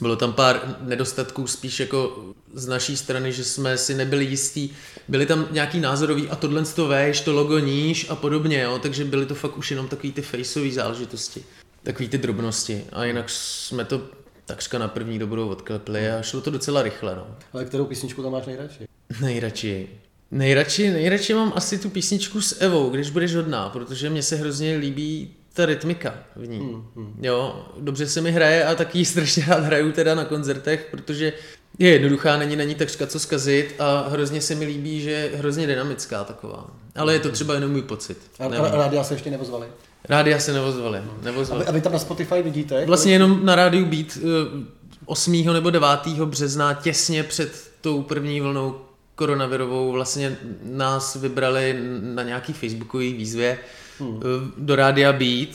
Bylo 0.00 0.16
tam 0.16 0.32
pár 0.32 0.76
nedostatků 0.80 1.46
spíš 1.46 1.80
jako 1.80 2.24
z 2.54 2.66
naší 2.66 2.96
strany, 2.96 3.32
že 3.32 3.44
jsme 3.44 3.78
si 3.78 3.94
nebyli 3.94 4.24
jistí. 4.24 4.76
Byly 5.08 5.26
tam 5.26 5.48
nějaký 5.50 5.80
názorový 5.80 6.28
a 6.28 6.36
tohle 6.36 6.64
to 6.64 6.88
vejš, 6.88 7.20
to 7.20 7.32
logo 7.32 7.58
níž 7.58 8.06
a 8.10 8.16
podobně, 8.16 8.60
jo? 8.60 8.78
takže 8.78 9.04
byly 9.04 9.26
to 9.26 9.34
fakt 9.34 9.56
už 9.56 9.70
jenom 9.70 9.88
takový 9.88 10.12
ty 10.12 10.22
faceové 10.22 10.70
záležitosti, 10.70 11.44
takový 11.82 12.08
ty 12.08 12.18
drobnosti. 12.18 12.84
A 12.92 13.04
jinak 13.04 13.30
jsme 13.30 13.84
to 13.84 14.02
takřka 14.46 14.78
na 14.78 14.88
první 14.88 15.18
dobrou 15.18 15.48
odklepli 15.48 16.10
a 16.10 16.22
šlo 16.22 16.40
to 16.40 16.50
docela 16.50 16.82
rychle. 16.82 17.14
No. 17.16 17.26
Ale 17.52 17.64
kterou 17.64 17.84
písničku 17.84 18.22
tam 18.22 18.32
máš 18.32 18.46
nejradši? 18.46 18.86
Nejradši. 19.20 19.88
Nejradši, 20.30 20.90
nejradši 20.90 21.34
mám 21.34 21.52
asi 21.56 21.78
tu 21.78 21.90
písničku 21.90 22.40
s 22.40 22.60
Evou, 22.60 22.90
když 22.90 23.10
budeš 23.10 23.34
hodná, 23.34 23.68
protože 23.68 24.10
mně 24.10 24.22
se 24.22 24.36
hrozně 24.36 24.76
líbí 24.76 25.34
ta 25.56 25.66
rytmika 25.66 26.14
v 26.36 26.48
ní. 26.48 26.58
Hmm, 26.58 26.84
hmm. 26.96 27.18
Jo, 27.22 27.66
dobře 27.80 28.08
se 28.08 28.20
mi 28.20 28.32
hraje 28.32 28.64
a 28.64 28.74
taky 28.74 29.04
strašně 29.04 29.44
rád 29.48 29.64
hraju 29.64 29.92
teda 29.92 30.14
na 30.14 30.24
koncertech, 30.24 30.88
protože 30.90 31.32
je 31.78 31.90
jednoduchá, 31.90 32.36
není 32.36 32.56
na 32.56 32.64
ní 32.64 32.74
takřka 32.74 33.06
co 33.06 33.20
zkazit 33.20 33.74
a 33.78 34.08
hrozně 34.08 34.40
se 34.40 34.54
mi 34.54 34.64
líbí, 34.64 35.00
že 35.00 35.10
je 35.10 35.30
hrozně 35.34 35.66
dynamická 35.66 36.24
taková. 36.24 36.66
Ale 36.94 37.12
je 37.12 37.20
to 37.20 37.30
třeba 37.30 37.54
jenom 37.54 37.70
můj 37.70 37.82
pocit. 37.82 38.18
A 38.38 38.48
rádia 38.48 39.04
se 39.04 39.14
ještě 39.14 39.30
nevozvali? 39.30 39.66
Rádia 40.08 40.38
se 40.38 40.52
nevozvali. 40.52 41.02
nevozvali. 41.22 41.62
A, 41.62 41.64
vy, 41.64 41.68
a 41.68 41.72
vy 41.72 41.80
tam 41.80 41.92
na 41.92 41.98
Spotify 41.98 42.42
vidíte? 42.42 42.86
Vlastně 42.86 43.12
jenom 43.12 43.46
na 43.46 43.54
rádiu 43.54 43.86
Beat 43.86 44.18
8. 45.06 45.44
Eh, 45.48 45.52
nebo 45.52 45.70
9. 45.70 45.88
března 46.24 46.74
těsně 46.74 47.22
před 47.22 47.70
tou 47.80 48.02
první 48.02 48.40
vlnou 48.40 48.80
koronavirovou 49.14 49.92
vlastně 49.92 50.36
nás 50.62 51.16
vybrali 51.16 51.80
na 52.00 52.22
nějaký 52.22 52.52
facebookový 52.52 53.12
výzvě 53.12 53.58
hmm. 53.98 54.20
do 54.58 54.76
rádia 54.76 55.12
Beat. 55.12 55.48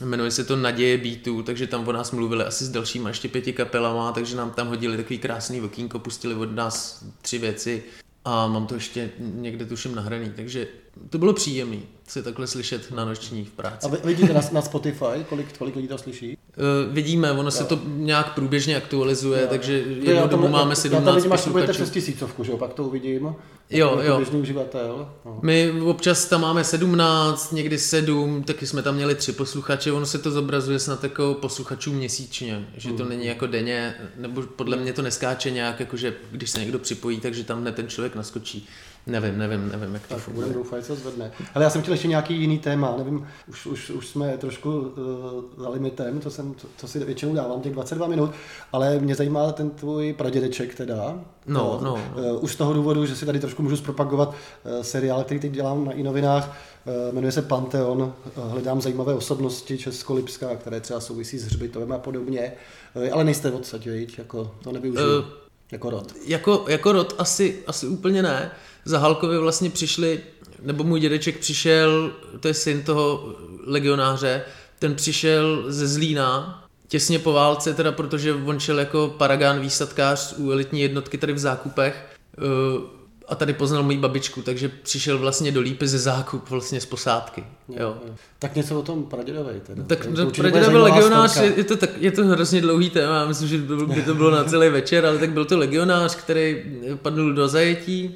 Jmenuje 0.00 0.30
se 0.30 0.44
to 0.44 0.56
Naděje 0.56 0.98
Beatů, 0.98 1.42
takže 1.42 1.66
tam 1.66 1.88
o 1.88 1.92
nás 1.92 2.12
mluvili 2.12 2.44
asi 2.44 2.64
s 2.64 2.68
dalšíma 2.68 3.08
ještě 3.08 3.28
pěti 3.28 3.52
kapelama, 3.52 4.12
takže 4.12 4.36
nám 4.36 4.50
tam 4.50 4.68
hodili 4.68 4.96
takový 4.96 5.18
krásný 5.18 5.60
okýnko, 5.60 5.98
pustili 5.98 6.34
od 6.34 6.54
nás 6.54 7.04
tři 7.22 7.38
věci 7.38 7.82
a 8.24 8.46
mám 8.46 8.66
to 8.66 8.74
ještě 8.74 9.10
někde 9.18 9.64
tuším 9.66 9.94
nahraný, 9.94 10.32
takže 10.36 10.68
to 11.10 11.18
bylo 11.18 11.32
příjemné 11.32 11.78
se 12.08 12.22
takhle 12.22 12.46
slyšet 12.46 12.90
na 12.90 13.04
noční 13.04 13.44
v 13.44 13.50
práci. 13.50 13.86
A 13.86 14.06
vidíte 14.06 14.32
na, 14.32 14.40
na 14.52 14.62
Spotify, 14.62 15.24
kolik, 15.28 15.58
kolik 15.58 15.76
lidí 15.76 15.88
to 15.88 15.98
slyší? 15.98 16.38
Uh, 16.56 16.94
vidíme, 16.94 17.32
ono 17.32 17.42
jo. 17.42 17.50
se 17.50 17.64
to 17.64 17.80
nějak 17.86 18.34
průběžně 18.34 18.76
aktualizuje, 18.76 19.42
jo. 19.42 19.46
takže 19.50 19.72
jednou 20.00 20.26
dobu 20.26 20.48
máme 20.48 20.76
17 20.76 21.04
Já 21.04 21.06
tam 21.06 21.16
vidím, 21.16 21.32
až 21.32 21.44
to 21.44 21.50
budete 21.50 21.72
přes 21.72 21.90
tisícovku, 21.90 22.44
že 22.44 22.52
jo, 22.52 22.58
pak 22.58 22.74
to 22.74 22.84
uvidím. 22.84 23.34
Jo, 23.70 24.00
jo. 24.02 24.16
Běžný 24.16 24.40
uživatel. 24.40 25.08
No. 25.24 25.38
My 25.42 25.72
občas 25.84 26.24
tam 26.24 26.40
máme 26.40 26.64
17, 26.64 27.52
někdy 27.52 27.78
7, 27.78 28.42
taky 28.42 28.66
jsme 28.66 28.82
tam 28.82 28.94
měli 28.94 29.14
tři 29.14 29.32
posluchače, 29.32 29.92
ono 29.92 30.06
se 30.06 30.18
to 30.18 30.30
zobrazuje 30.30 30.78
snad 30.78 31.02
jako 31.02 31.34
posluchačů 31.34 31.92
měsíčně, 31.92 32.68
že 32.76 32.92
to 32.92 33.02
mm. 33.02 33.08
není 33.08 33.26
jako 33.26 33.46
denně, 33.46 33.94
nebo 34.16 34.42
podle 34.42 34.76
mě 34.76 34.92
to 34.92 35.02
neskáče 35.02 35.50
nějak, 35.50 35.80
jakože 35.80 36.14
když 36.30 36.50
se 36.50 36.60
někdo 36.60 36.78
připojí, 36.78 37.20
takže 37.20 37.44
tam 37.44 37.60
hned 37.60 37.74
ten 37.74 37.88
člověk 37.88 38.14
naskočí. 38.14 38.68
Nevím, 39.06 39.38
nevím, 39.38 39.68
nevím, 39.68 39.94
jak 39.94 40.06
to 40.06 40.14
tak 40.14 40.22
funguje. 40.22 40.46
Budeme 40.46 40.64
doufat, 40.64 40.84
co 40.84 40.96
zvedne. 40.96 41.32
Ale 41.54 41.64
já 41.64 41.70
jsem 41.70 41.82
chtěl 41.82 41.94
ještě 41.94 42.08
nějaký 42.08 42.40
jiný 42.40 42.58
téma, 42.58 42.94
nevím, 42.98 43.26
už, 43.48 43.66
už, 43.66 43.90
už 43.90 44.08
jsme 44.08 44.38
trošku 44.38 44.70
uh, 44.70 44.92
za 45.56 45.68
limitem, 45.68 46.20
to, 46.20 46.30
jsem, 46.30 46.54
to, 46.54 46.66
to 46.80 46.88
si 46.88 47.04
většinou 47.04 47.34
dávám, 47.34 47.60
těch 47.60 47.72
22 47.72 48.06
minut, 48.06 48.30
ale 48.72 48.98
mě 48.98 49.14
zajímá 49.14 49.52
ten 49.52 49.70
tvůj 49.70 50.12
pradědeček 50.12 50.74
teda. 50.74 51.18
No, 51.46 51.80
no. 51.82 51.94
Uh, 51.94 52.44
už 52.44 52.52
z 52.52 52.56
toho 52.56 52.72
důvodu, 52.72 53.06
že 53.06 53.16
si 53.16 53.26
tady 53.26 53.40
trošku 53.40 53.62
můžu 53.62 53.76
zpropagovat 53.76 54.28
uh, 54.28 54.82
seriál, 54.82 55.24
který 55.24 55.40
teď 55.40 55.52
dělám 55.52 55.84
na 55.84 55.92
i 55.92 56.02
novinách, 56.02 56.56
uh, 56.84 57.14
jmenuje 57.14 57.32
se 57.32 57.42
Panteon, 57.42 58.02
uh, 58.02 58.50
hledám 58.50 58.80
zajímavé 58.80 59.14
osobnosti 59.14 59.78
Českolipská, 59.78 60.56
které 60.56 60.80
třeba 60.80 61.00
souvisí 61.00 61.38
s 61.38 61.44
hřbitovem 61.44 61.92
a 61.92 61.98
podobně, 61.98 62.52
ale 63.12 63.24
nejste 63.24 63.52
odsaď, 63.52 63.86
jako 64.18 64.54
to 64.62 64.72
nevyužiju. 64.72 65.18
Uh, 65.18 65.45
jako 65.72 65.90
rod. 65.90 66.14
Jako, 66.26 66.64
jako 66.68 66.92
rod 66.92 67.14
asi, 67.18 67.62
asi 67.66 67.86
úplně 67.86 68.22
ne 68.22 68.50
za 68.84 68.98
Halkovi 68.98 69.38
vlastně 69.38 69.70
přišli, 69.70 70.20
nebo 70.62 70.84
můj 70.84 71.00
dědeček 71.00 71.38
přišel, 71.38 72.12
to 72.40 72.48
je 72.48 72.54
syn 72.54 72.82
toho 72.82 73.34
legionáře, 73.66 74.42
ten 74.78 74.94
přišel 74.94 75.64
ze 75.68 75.88
Zlína, 75.88 76.64
těsně 76.88 77.18
po 77.18 77.32
válce, 77.32 77.74
teda 77.74 77.92
protože 77.92 78.34
on 78.34 78.60
šel 78.60 78.78
jako 78.78 79.14
paragán 79.18 79.60
výsadkář 79.60 80.34
u 80.38 80.50
elitní 80.50 80.80
jednotky 80.80 81.18
tady 81.18 81.32
v 81.32 81.38
Zákupech 81.38 82.06
eh, 82.38 82.96
a 83.28 83.34
tady 83.34 83.52
poznal 83.52 83.82
moji 83.82 83.98
babičku, 83.98 84.42
takže 84.42 84.68
přišel 84.68 85.18
vlastně 85.18 85.52
do 85.52 85.60
Lípy 85.60 85.88
ze 85.88 85.98
Zákup, 85.98 86.50
vlastně 86.50 86.80
z 86.80 86.86
posádky. 86.86 87.44
Jo, 87.68 87.76
jo. 87.80 87.96
jo. 88.06 88.14
Tak 88.38 88.54
něco 88.54 88.78
o 88.78 88.82
tom 88.82 89.04
pradědovej 89.04 89.60
teda. 89.60 89.82
Tak 89.82 90.06
pradědový 90.36 90.76
legionář, 90.76 91.36
je, 91.36 91.52
je, 91.56 91.64
to, 91.64 91.76
tak, 91.76 91.90
je 91.96 92.10
to 92.12 92.24
hrozně 92.24 92.60
dlouhý 92.60 92.90
téma, 92.90 93.26
myslím, 93.26 93.48
že 93.48 93.58
by 93.94 94.02
to 94.02 94.14
bylo 94.14 94.30
na 94.30 94.44
celý 94.44 94.68
večer, 94.68 95.06
ale 95.06 95.18
tak 95.18 95.30
byl 95.30 95.44
to 95.44 95.58
legionář, 95.58 96.14
který 96.14 96.62
padl 97.02 97.32
do 97.32 97.48
zajetí, 97.48 98.14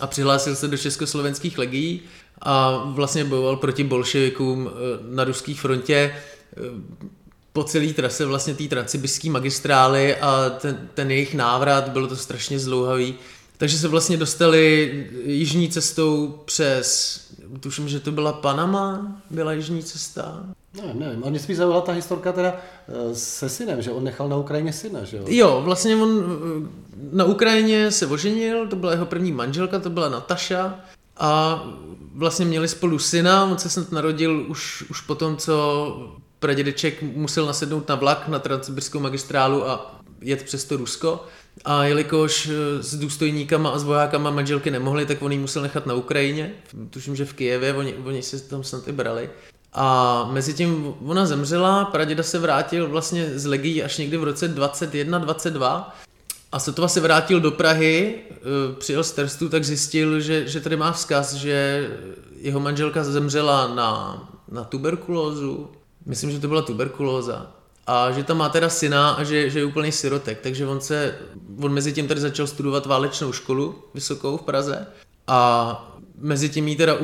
a 0.00 0.06
přihlásil 0.06 0.56
se 0.56 0.68
do 0.68 0.78
československých 0.78 1.58
legií 1.58 2.02
a 2.42 2.84
vlastně 2.86 3.24
bojoval 3.24 3.56
proti 3.56 3.84
bolševikům 3.84 4.70
eh, 4.70 4.98
na 5.14 5.24
ruských 5.24 5.60
frontě 5.60 6.14
eh, 6.56 6.60
po 7.52 7.64
celé 7.64 7.92
trase 7.92 8.26
vlastně 8.26 8.54
té 8.54 8.64
transsibirské 8.64 9.30
magistrály 9.30 10.16
a 10.16 10.50
ten, 10.50 10.88
ten 10.94 11.10
jejich 11.10 11.34
návrat, 11.34 11.88
bylo 11.88 12.06
to 12.06 12.16
strašně 12.16 12.58
zlouhavý. 12.58 13.14
Takže 13.62 13.78
se 13.78 13.88
vlastně 13.88 14.16
dostali 14.16 14.92
jižní 15.24 15.68
cestou 15.68 16.40
přes, 16.44 17.20
tuším, 17.60 17.88
že 17.88 18.00
to 18.00 18.12
byla 18.12 18.32
Panama, 18.32 19.16
byla 19.30 19.52
jižní 19.52 19.82
cesta. 19.82 20.44
Ne, 20.76 20.94
nevím, 20.94 21.22
ale 21.22 21.30
mě 21.30 21.40
spíš 21.40 21.56
zaujala 21.56 21.80
ta 21.80 21.92
historka 21.92 22.32
teda 22.32 22.56
eh, 22.88 23.14
se 23.14 23.48
synem, 23.48 23.82
že 23.82 23.90
on 23.90 24.04
nechal 24.04 24.28
na 24.28 24.36
Ukrajině 24.36 24.72
syna, 24.72 25.04
že 25.04 25.16
jo? 25.16 25.24
Jo, 25.28 25.60
vlastně 25.64 25.96
on 25.96 26.24
na 27.12 27.24
Ukrajině 27.24 27.90
se 27.90 28.06
oženil, 28.06 28.68
to 28.68 28.76
byla 28.76 28.92
jeho 28.92 29.06
první 29.06 29.32
manželka, 29.32 29.78
to 29.78 29.90
byla 29.90 30.08
Nataša 30.08 30.80
a 31.16 31.62
vlastně 32.14 32.44
měli 32.44 32.68
spolu 32.68 32.98
syna, 32.98 33.44
on 33.44 33.58
se 33.58 33.70
snad 33.70 33.92
narodil 33.92 34.46
už, 34.48 34.84
už 34.90 35.00
po 35.00 35.14
tom, 35.14 35.36
co 35.36 36.12
pradědeček 36.38 37.02
musel 37.02 37.46
nasednout 37.46 37.88
na 37.88 37.94
vlak 37.94 38.28
na 38.28 38.38
transsibirskou 38.38 39.00
magistrálu 39.00 39.68
a 39.68 40.00
jet 40.20 40.42
přes 40.42 40.64
to 40.64 40.76
Rusko. 40.76 41.24
A 41.64 41.84
jelikož 41.84 42.48
eh, 42.48 42.82
s 42.82 42.94
důstojníkama 42.94 43.70
a 43.70 43.78
s 43.78 43.84
vojákama 43.84 44.30
manželky 44.30 44.70
nemohli, 44.70 45.06
tak 45.06 45.22
on 45.22 45.32
ji 45.32 45.38
musel 45.38 45.62
nechat 45.62 45.86
na 45.86 45.94
Ukrajině. 45.94 46.54
Tuším, 46.90 47.16
že 47.16 47.24
v 47.24 47.32
Kijevě, 47.32 47.74
oni, 47.74 47.94
oni 47.94 48.22
se 48.22 48.40
tam 48.40 48.64
snad 48.64 48.88
i 48.88 48.92
brali. 48.92 49.30
A 49.72 50.28
mezi 50.32 50.54
tím 50.54 50.94
ona 51.06 51.26
zemřela, 51.26 51.84
praděda 51.84 52.22
se 52.22 52.38
vrátil 52.38 52.88
vlastně 52.88 53.38
z 53.38 53.46
legií 53.46 53.82
až 53.82 53.98
někdy 53.98 54.16
v 54.16 54.24
roce 54.24 54.54
21-22 54.54 55.84
a 56.52 56.58
sotva 56.58 56.88
se 56.88 57.00
vrátil 57.00 57.40
do 57.40 57.50
Prahy, 57.50 58.14
eh, 58.30 58.36
přijel 58.78 59.04
z 59.04 59.12
Terstu, 59.12 59.48
tak 59.48 59.64
zjistil, 59.64 60.20
že, 60.20 60.48
že 60.48 60.60
tady 60.60 60.76
má 60.76 60.92
vzkaz, 60.92 61.34
že 61.34 61.88
jeho 62.36 62.60
manželka 62.60 63.04
zemřela 63.04 63.74
na, 63.74 64.22
na 64.50 64.64
tuberkulózu. 64.64 65.70
Myslím, 66.06 66.30
že 66.30 66.40
to 66.40 66.48
byla 66.48 66.62
tuberkulóza. 66.62 67.52
A 67.86 68.10
že 68.10 68.24
tam 68.24 68.36
má 68.36 68.48
teda 68.48 68.68
syna 68.68 69.10
a 69.10 69.24
že, 69.24 69.50
že 69.50 69.58
je 69.58 69.64
úplný 69.64 69.92
sirotek. 69.92 70.40
Takže 70.40 70.66
on 70.66 70.80
se, 70.80 71.18
on 71.60 71.72
mezi 71.72 71.92
tím 71.92 72.08
tady 72.08 72.20
začal 72.20 72.46
studovat 72.46 72.86
válečnou 72.86 73.32
školu 73.32 73.84
vysokou 73.94 74.36
v 74.36 74.42
Praze. 74.42 74.86
A 75.26 75.94
mezi 76.18 76.48
tím 76.48 76.68
jí 76.68 76.76
teda 76.76 76.98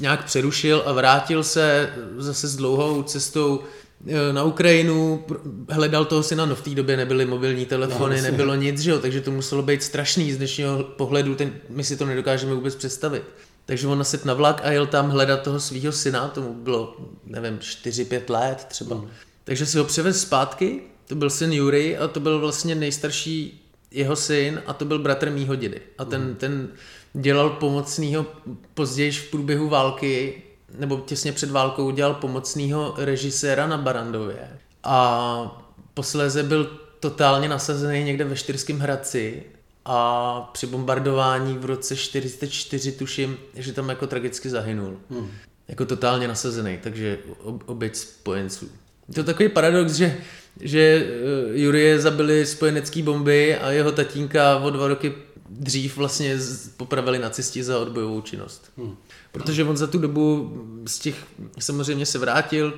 nějak 0.00 0.24
přerušil 0.24 0.82
a 0.86 0.92
vrátil 0.92 1.44
se 1.44 1.92
zase 2.16 2.48
s 2.48 2.56
dlouhou 2.56 3.02
cestou 3.02 3.62
Eh, 4.06 4.32
na 4.32 4.44
Ukrajinu, 4.44 5.24
hledal 5.68 6.04
toho 6.04 6.22
syna, 6.22 6.46
no 6.46 6.54
v 6.54 6.62
té 6.62 6.70
době 6.70 6.96
nebyly 6.96 7.26
mobilní 7.26 7.66
telefony, 7.66 8.16
no, 8.16 8.22
nebylo 8.22 8.54
nic, 8.54 8.80
že 8.80 8.90
jo, 8.90 8.98
takže 8.98 9.20
to 9.20 9.30
muselo 9.30 9.62
být 9.62 9.82
strašný 9.82 10.32
z 10.32 10.36
dnešního 10.36 10.84
pohledu, 10.84 11.34
ten, 11.34 11.52
my 11.68 11.84
si 11.84 11.96
to 11.96 12.06
nedokážeme 12.06 12.54
vůbec 12.54 12.74
představit. 12.74 13.22
Takže 13.66 13.86
on 13.86 13.98
naset 13.98 14.24
na 14.24 14.34
vlak 14.34 14.60
a 14.64 14.70
jel 14.70 14.86
tam 14.86 15.10
hledat 15.10 15.42
toho 15.42 15.60
svého 15.60 15.92
syna, 15.92 16.28
tomu 16.28 16.54
bylo, 16.54 16.96
nevím, 17.26 17.58
4-5 17.58 18.20
let 18.28 18.66
třeba. 18.68 18.96
Mm. 18.96 19.08
Takže 19.48 19.66
si 19.66 19.78
ho 19.78 19.84
převez 19.84 20.22
zpátky, 20.22 20.80
to 21.06 21.14
byl 21.14 21.30
syn 21.30 21.52
Jury 21.52 21.98
a 21.98 22.08
to 22.08 22.20
byl 22.20 22.40
vlastně 22.40 22.74
nejstarší 22.74 23.64
jeho 23.90 24.16
syn 24.16 24.62
a 24.66 24.72
to 24.72 24.84
byl 24.84 24.98
bratr 24.98 25.30
mýho 25.30 25.54
dědy. 25.54 25.80
A 25.98 26.04
ten, 26.04 26.22
mm. 26.22 26.34
ten 26.34 26.68
dělal 27.14 27.50
pomocného 27.50 28.26
později 28.74 29.12
v 29.12 29.30
průběhu 29.30 29.68
války 29.68 30.42
nebo 30.78 30.96
těsně 30.96 31.32
před 31.32 31.50
válkou 31.50 31.86
udělal 31.86 32.14
pomocného 32.14 32.94
režiséra 32.98 33.66
na 33.66 33.78
Barandově 33.78 34.58
a 34.84 35.68
posléze 35.94 36.42
byl 36.42 36.64
totálně 37.00 37.48
nasazený 37.48 38.04
někde 38.04 38.24
ve 38.24 38.36
Štyrském 38.36 38.78
Hradci 38.78 39.42
a 39.84 40.40
při 40.52 40.66
bombardování 40.66 41.58
v 41.58 41.64
roce 41.64 41.96
44 41.96 42.92
tuším, 42.92 43.36
že 43.54 43.72
tam 43.72 43.88
jako 43.88 44.06
tragicky 44.06 44.50
zahynul. 44.50 44.96
Hmm. 45.10 45.30
Jako 45.68 45.86
totálně 45.86 46.28
nasazený, 46.28 46.78
takže 46.82 47.18
oběť 47.66 47.96
spojenců. 47.96 48.68
To 49.14 49.20
je 49.20 49.24
takový 49.24 49.48
paradox, 49.48 49.92
že, 49.92 50.16
že 50.60 51.06
eh, 51.06 51.58
Jurie 51.58 52.00
zabili 52.00 52.46
spojenecký 52.46 53.02
bomby 53.02 53.56
a 53.56 53.70
jeho 53.70 53.92
tatínka 53.92 54.58
o 54.58 54.70
dva 54.70 54.88
roky 54.88 55.12
dřív 55.50 55.96
vlastně 55.96 56.38
popravili 56.76 57.18
nacisti 57.18 57.64
za 57.64 57.78
odbojovou 57.78 58.20
činnost. 58.20 58.72
Hmm. 58.76 58.96
Protože 59.32 59.64
on 59.64 59.76
za 59.76 59.86
tu 59.86 59.98
dobu 59.98 60.52
z 60.86 60.98
těch 60.98 61.16
samozřejmě 61.58 62.06
se 62.06 62.18
vrátil, 62.18 62.74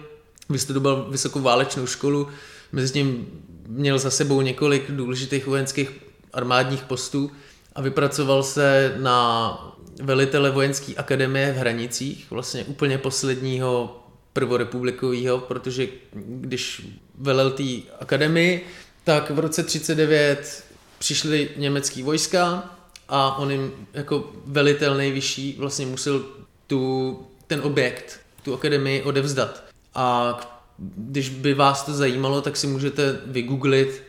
vystudoval 0.49 1.07
vysokou 1.11 1.41
válečnou 1.41 1.87
školu, 1.87 2.29
mezi 2.73 2.93
tím 2.93 3.27
měl 3.69 3.99
za 3.99 4.11
sebou 4.11 4.41
několik 4.41 4.91
důležitých 4.91 5.47
vojenských 5.47 5.91
armádních 6.33 6.83
postů 6.83 7.31
a 7.75 7.83
vypracoval 7.83 8.43
se 8.43 8.95
na 8.99 9.77
velitele 10.03 10.51
vojenské 10.51 10.95
akademie 10.95 11.53
v 11.53 11.57
Hranicích, 11.57 12.27
vlastně 12.31 12.65
úplně 12.65 12.99
posledního 12.99 14.00
prvorepublikového, 14.33 15.39
protože 15.39 15.89
když 16.15 16.87
velel 17.19 17.51
té 17.51 17.65
akademii, 18.01 18.67
tak 19.05 19.31
v 19.31 19.39
roce 19.39 19.63
39 19.63 20.65
přišly 20.99 21.49
německý 21.57 22.03
vojska 22.03 22.71
a 23.09 23.37
on 23.39 23.51
jim 23.51 23.73
jako 23.93 24.33
velitel 24.47 24.95
nejvyšší 24.95 25.57
vlastně 25.59 25.87
musel 25.87 26.25
tu, 26.67 27.19
ten 27.47 27.61
objekt, 27.63 28.21
tu 28.43 28.55
akademii 28.55 29.03
odevzdat. 29.03 29.65
A 29.95 30.39
když 30.79 31.29
by 31.29 31.55
vás 31.55 31.83
to 31.83 31.95
zajímalo, 31.95 32.43
tak 32.43 32.57
si 32.57 32.67
můžete 32.67 33.19
vygooglit. 33.27 34.03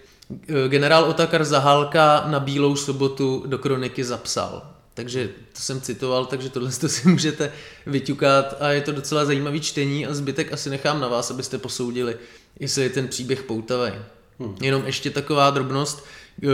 Generál 0.67 1.03
Otakar 1.03 1.43
Zahálka 1.43 2.23
na 2.27 2.39
Bílou 2.39 2.75
sobotu 2.75 3.43
do 3.47 3.57
kroniky 3.57 4.03
zapsal. 4.03 4.71
Takže 4.93 5.29
to 5.53 5.61
jsem 5.61 5.81
citoval, 5.81 6.25
takže 6.25 6.49
tohle 6.49 6.71
to 6.71 6.89
si 6.89 7.07
můžete 7.07 7.51
vyťukat 7.85 8.55
a 8.59 8.69
je 8.69 8.81
to 8.81 8.91
docela 8.91 9.25
zajímavý 9.25 9.61
čtení 9.61 10.07
a 10.07 10.13
zbytek 10.13 10.53
asi 10.53 10.69
nechám 10.69 10.99
na 10.99 11.07
vás, 11.07 11.31
abyste 11.31 11.57
posoudili, 11.57 12.17
jestli 12.59 12.83
je 12.83 12.89
ten 12.89 13.07
příběh 13.07 13.43
poutavý. 13.43 13.91
Hmm. 14.39 14.55
Jenom 14.61 14.85
ještě 14.85 15.09
taková 15.09 15.49
drobnost. 15.49 16.05
Eh, 16.43 16.47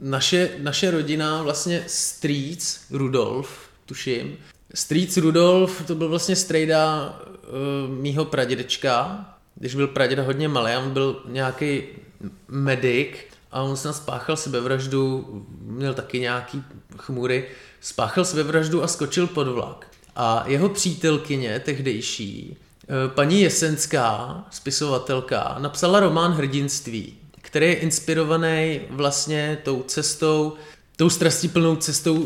naše, 0.00 0.50
naše 0.58 0.90
rodina, 0.90 1.42
vlastně 1.42 1.84
strýc 1.86 2.86
Rudolf, 2.90 3.68
tuším, 3.86 4.36
strýc 4.74 5.16
Rudolf, 5.16 5.86
to 5.86 5.94
byl 5.94 6.08
vlastně 6.08 6.36
strejda 6.36 7.12
uh, 7.26 7.94
mýho 7.94 8.24
pradědečka, 8.24 9.24
když 9.54 9.74
byl 9.74 9.88
praděda 9.88 10.22
hodně 10.22 10.48
malý, 10.48 10.76
on 10.76 10.90
byl 10.90 11.22
nějaký 11.26 11.82
medic 12.48 13.08
a 13.50 13.62
on 13.62 13.76
se 13.76 13.92
spáchal 13.92 14.36
sebevraždu, 14.36 15.26
měl 15.60 15.94
taky 15.94 16.20
nějaký 16.20 16.62
chmury, 16.96 17.48
spáchal 17.80 18.24
sebevraždu 18.24 18.82
a 18.82 18.88
skočil 18.88 19.26
pod 19.26 19.48
vlak. 19.48 19.86
A 20.16 20.44
jeho 20.46 20.68
přítelkyně 20.68 21.60
tehdejší, 21.60 22.56
eh, 22.82 23.08
paní 23.08 23.40
Jesenská, 23.40 24.44
spisovatelka, 24.50 25.56
napsala 25.58 26.00
román 26.00 26.32
Hrdinství, 26.32 27.14
který 27.42 27.66
je 27.66 27.74
inspirovaný 27.74 28.80
vlastně 28.90 29.58
tou 29.62 29.82
cestou, 29.82 30.54
tou 30.96 31.10
strastiplnou 31.10 31.76
cestou 31.76 32.14
uh, 32.14 32.24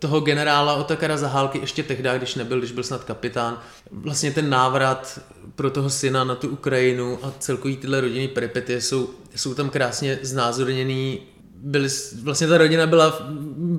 toho 0.00 0.20
generála 0.20 0.74
Otakara 0.74 1.16
Zahálky 1.16 1.58
ještě 1.58 1.82
tehdy, 1.82 2.08
když 2.16 2.34
nebyl, 2.34 2.58
když 2.58 2.72
byl 2.72 2.82
snad 2.82 3.04
kapitán. 3.04 3.60
Vlastně 3.90 4.30
ten 4.30 4.50
návrat 4.50 5.20
pro 5.54 5.70
toho 5.70 5.90
syna 5.90 6.24
na 6.24 6.34
tu 6.34 6.48
Ukrajinu 6.48 7.18
a 7.22 7.32
celkový 7.38 7.76
tyhle 7.76 8.00
rodinný 8.00 8.28
peripetie 8.28 8.80
jsou, 8.80 9.10
jsou 9.36 9.54
tam 9.54 9.70
krásně 9.70 10.18
znázorněný. 10.22 11.20
Byly, 11.54 11.88
vlastně 12.22 12.46
ta 12.46 12.58
rodina 12.58 12.86
byla 12.86 13.28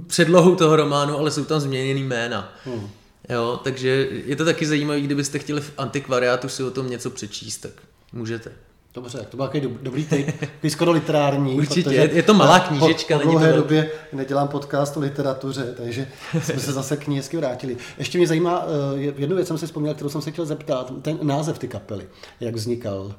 předlohou 0.08 0.56
toho 0.56 0.76
románu, 0.76 1.18
ale 1.18 1.32
jsou 1.32 1.46
tam 1.46 1.60
změněný 1.60 2.04
jména. 2.04 2.54
Hmm. 2.66 2.90
Jo, 3.30 3.60
takže 3.64 4.08
je 4.26 4.36
to 4.36 4.46
taky 4.46 4.66
zajímavé, 4.66 5.02
kdybyste 5.02 5.40
chtěli 5.40 5.62
v 5.62 5.72
antikvariátu 5.78 6.50
si 6.50 6.64
o 6.64 6.72
tom 6.72 6.90
něco 6.90 7.10
přečíst, 7.10 7.58
tak 7.58 7.72
můžete. 8.14 8.52
Dobře, 8.94 9.26
to 9.30 9.38
byl 9.38 9.48
takový 9.48 9.78
dobrý 9.82 10.06
tip, 10.06 10.28
skoro 10.68 10.92
literární. 10.92 11.56
Určitě, 11.56 12.10
je 12.14 12.24
to 12.24 12.34
malá 12.34 12.60
knížečka. 12.60 13.18
Po, 13.18 13.24
po 13.24 13.30
dlouhé 13.30 13.54
době 13.54 13.92
nedělám 14.14 14.48
podcast 14.48 14.98
o 14.98 15.00
literatuře, 15.00 15.74
takže 15.78 16.08
jsme 16.44 16.60
se 16.60 16.72
zase 16.72 16.98
k 16.98 17.08
ní 17.08 17.18
hezky 17.18 17.38
vrátili. 17.38 17.78
Ještě 17.98 18.18
mě 18.18 18.28
zajímá, 18.28 18.66
eh, 18.96 19.00
jednu 19.00 19.36
věc 19.36 19.48
jsem 19.48 19.58
si 19.58 19.66
vzpomněl, 19.66 19.94
kterou 19.94 20.10
jsem 20.10 20.22
se 20.22 20.32
chtěl 20.32 20.46
zeptat, 20.46 20.94
ten 21.02 21.20
název 21.22 21.60
ty 21.60 21.68
kapely, 21.68 22.08
jak 22.40 22.56
vznikal? 22.56 23.16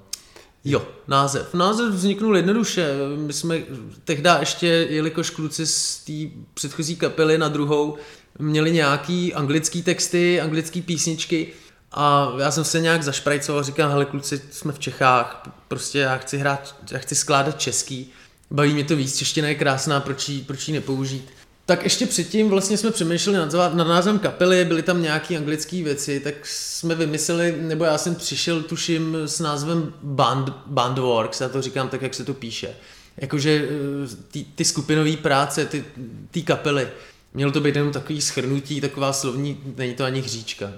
Jo, 0.64 0.82
název. 1.08 1.54
Název 1.54 1.94
vzniknul 1.94 2.36
jednoduše. 2.36 2.94
My 3.16 3.32
jsme 3.32 3.62
tehdy 4.04 4.30
ještě, 4.40 4.66
jelikož 4.66 5.30
kluci 5.30 5.66
z 5.66 6.04
té 6.04 6.42
předchozí 6.54 6.96
kapely 6.96 7.38
na 7.38 7.48
druhou 7.48 7.96
měli 8.38 8.72
nějaký 8.72 9.34
anglický 9.34 9.82
texty, 9.82 10.40
anglické 10.40 10.82
písničky, 10.82 11.52
a 11.94 12.32
já 12.38 12.50
jsem 12.50 12.64
se 12.64 12.80
nějak 12.80 13.02
zašprajcoval, 13.02 13.62
říkám, 13.62 13.90
hele 13.90 14.04
kluci, 14.04 14.42
jsme 14.50 14.72
v 14.72 14.78
Čechách, 14.78 15.42
prostě 15.68 15.98
já 15.98 16.16
chci 16.16 16.38
hrát, 16.38 16.76
já 16.90 16.98
chci 16.98 17.14
skládat 17.14 17.60
český, 17.60 18.12
baví 18.50 18.74
mě 18.74 18.84
to 18.84 18.96
víc, 18.96 19.16
čeština 19.16 19.48
je 19.48 19.54
krásná, 19.54 20.00
proč 20.00 20.28
ji, 20.28 20.42
proč 20.42 20.68
ji 20.68 20.74
nepoužít. 20.74 21.30
Tak 21.66 21.84
ještě 21.84 22.06
předtím 22.06 22.48
vlastně 22.48 22.76
jsme 22.76 22.90
přemýšleli 22.90 23.38
nad, 23.38 23.74
nad 23.74 23.88
názvem 23.88 24.18
kapely, 24.18 24.64
byly 24.64 24.82
tam 24.82 25.02
nějaké 25.02 25.36
anglické 25.36 25.82
věci, 25.82 26.20
tak 26.20 26.34
jsme 26.46 26.94
vymysleli, 26.94 27.56
nebo 27.60 27.84
já 27.84 27.98
jsem 27.98 28.14
přišel, 28.14 28.62
tuším, 28.62 29.16
s 29.26 29.40
názvem 29.40 29.94
Band, 30.02 30.50
Bandworks, 30.66 31.40
já 31.40 31.48
to 31.48 31.62
říkám 31.62 31.88
tak, 31.88 32.02
jak 32.02 32.14
se 32.14 32.24
to 32.24 32.34
píše. 32.34 32.74
Jakože 33.16 33.68
eh, 33.68 34.16
ty, 34.30 34.46
ty 34.54 34.64
skupinové 34.64 35.16
práce, 35.16 35.66
ty, 35.66 35.84
ty 36.30 36.42
kapely, 36.42 36.88
mělo 37.34 37.52
to 37.52 37.60
být 37.60 37.76
jenom 37.76 37.92
takový 37.92 38.20
schrnutí, 38.20 38.80
taková 38.80 39.12
slovní, 39.12 39.60
není 39.76 39.94
to 39.94 40.04
ani 40.04 40.20
hříčka. 40.20 40.72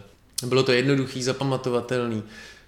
Bylo 0.46 0.62
to 0.62 0.72
jednoduchý, 0.72 1.22
zapamatovatelný. 1.22 2.22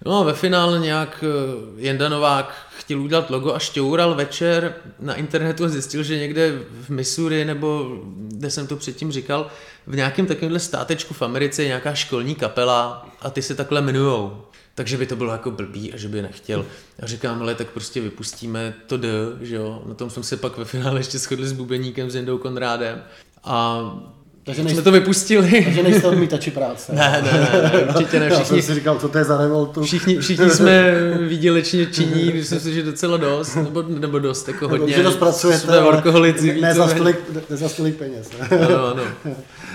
No 0.04 0.20
a 0.20 0.22
ve 0.22 0.32
finále 0.32 0.78
nějak 0.78 1.24
eh, 1.24 1.82
Jenda 1.82 2.08
Novák 2.08 2.54
chtěl 2.78 3.00
udělat 3.00 3.30
logo 3.30 3.54
a 3.54 3.58
šťoural 3.58 4.14
večer 4.14 4.74
na 5.00 5.14
internetu 5.14 5.64
a 5.64 5.68
zjistil, 5.68 6.02
že 6.02 6.18
někde 6.18 6.58
v 6.70 6.90
Missouri 6.90 7.44
nebo 7.44 7.96
kde 8.28 8.50
jsem 8.50 8.66
to 8.66 8.76
předtím 8.76 9.12
říkal, 9.12 9.50
v 9.86 9.96
nějakém 9.96 10.26
takovémhle 10.26 10.60
státečku 10.60 11.14
v 11.14 11.22
Americe 11.22 11.62
je 11.62 11.68
nějaká 11.68 11.94
školní 11.94 12.34
kapela 12.34 13.10
a 13.20 13.30
ty 13.30 13.42
se 13.42 13.54
takhle 13.54 13.80
jmenujou. 13.80 14.42
Takže 14.74 14.96
by 14.96 15.06
to 15.06 15.16
bylo 15.16 15.32
jako 15.32 15.50
blbý 15.50 15.92
a 15.92 15.96
že 15.96 16.08
by 16.08 16.22
nechtěl. 16.22 16.66
A 17.02 17.06
říkám, 17.06 17.42
ale 17.42 17.54
tak 17.54 17.70
prostě 17.70 18.00
vypustíme 18.00 18.74
to 18.86 18.96
D, 18.96 19.08
že 19.40 19.56
jo. 19.56 19.82
Na 19.86 19.94
tom 19.94 20.10
jsme 20.10 20.22
se 20.22 20.36
pak 20.36 20.58
ve 20.58 20.64
finále 20.64 21.00
ještě 21.00 21.18
shodli 21.18 21.46
s 21.46 21.52
Bubeníkem, 21.52 22.10
s 22.10 22.14
Jendou 22.14 22.38
Konrádem. 22.38 23.02
A 23.44 23.80
takže 24.46 24.62
nejste, 24.62 24.74
jsme 24.74 24.82
to 24.82 24.92
vypustili. 24.92 25.62
Takže 25.64 25.82
nejste 25.82 26.06
odmítači 26.08 26.50
práce. 26.50 26.92
ne, 26.92 27.22
ne, 27.24 27.32
ne, 27.32 27.70
ne, 27.72 27.82
určitě 27.82 28.20
ne. 28.20 28.30
Všichni, 28.30 28.40
Já 28.40 28.44
jsem 28.44 28.62
si 28.62 28.74
říkal, 28.74 28.98
co 28.98 29.08
to 29.08 29.18
je 29.18 29.24
za 29.24 29.38
revoltu. 29.38 29.82
Všichni, 29.82 30.18
všichni 30.18 30.50
jsme 30.50 30.94
výdělečně 31.28 31.86
činí, 31.86 32.32
myslím 32.34 32.60
si, 32.60 32.74
že 32.74 32.82
docela 32.82 33.16
dost, 33.16 33.54
nebo, 33.54 33.82
nebo 33.82 34.18
dost, 34.18 34.48
jako 34.48 34.68
hodně. 34.68 34.86
Dobře 34.86 35.02
dost 35.02 35.16
pracujete, 35.16 35.60
jsme 35.60 35.80
workoholici. 35.80 36.60
Ne, 36.60 36.68
ne, 36.68 36.74
za 36.74 36.88
stolik, 36.88 37.16
ne 37.50 37.56
za 37.56 37.68
stolik 37.68 37.96
peněz. 37.96 38.30
Ne? 38.40 38.58
Ano, 38.58 38.86
ano. 38.86 39.02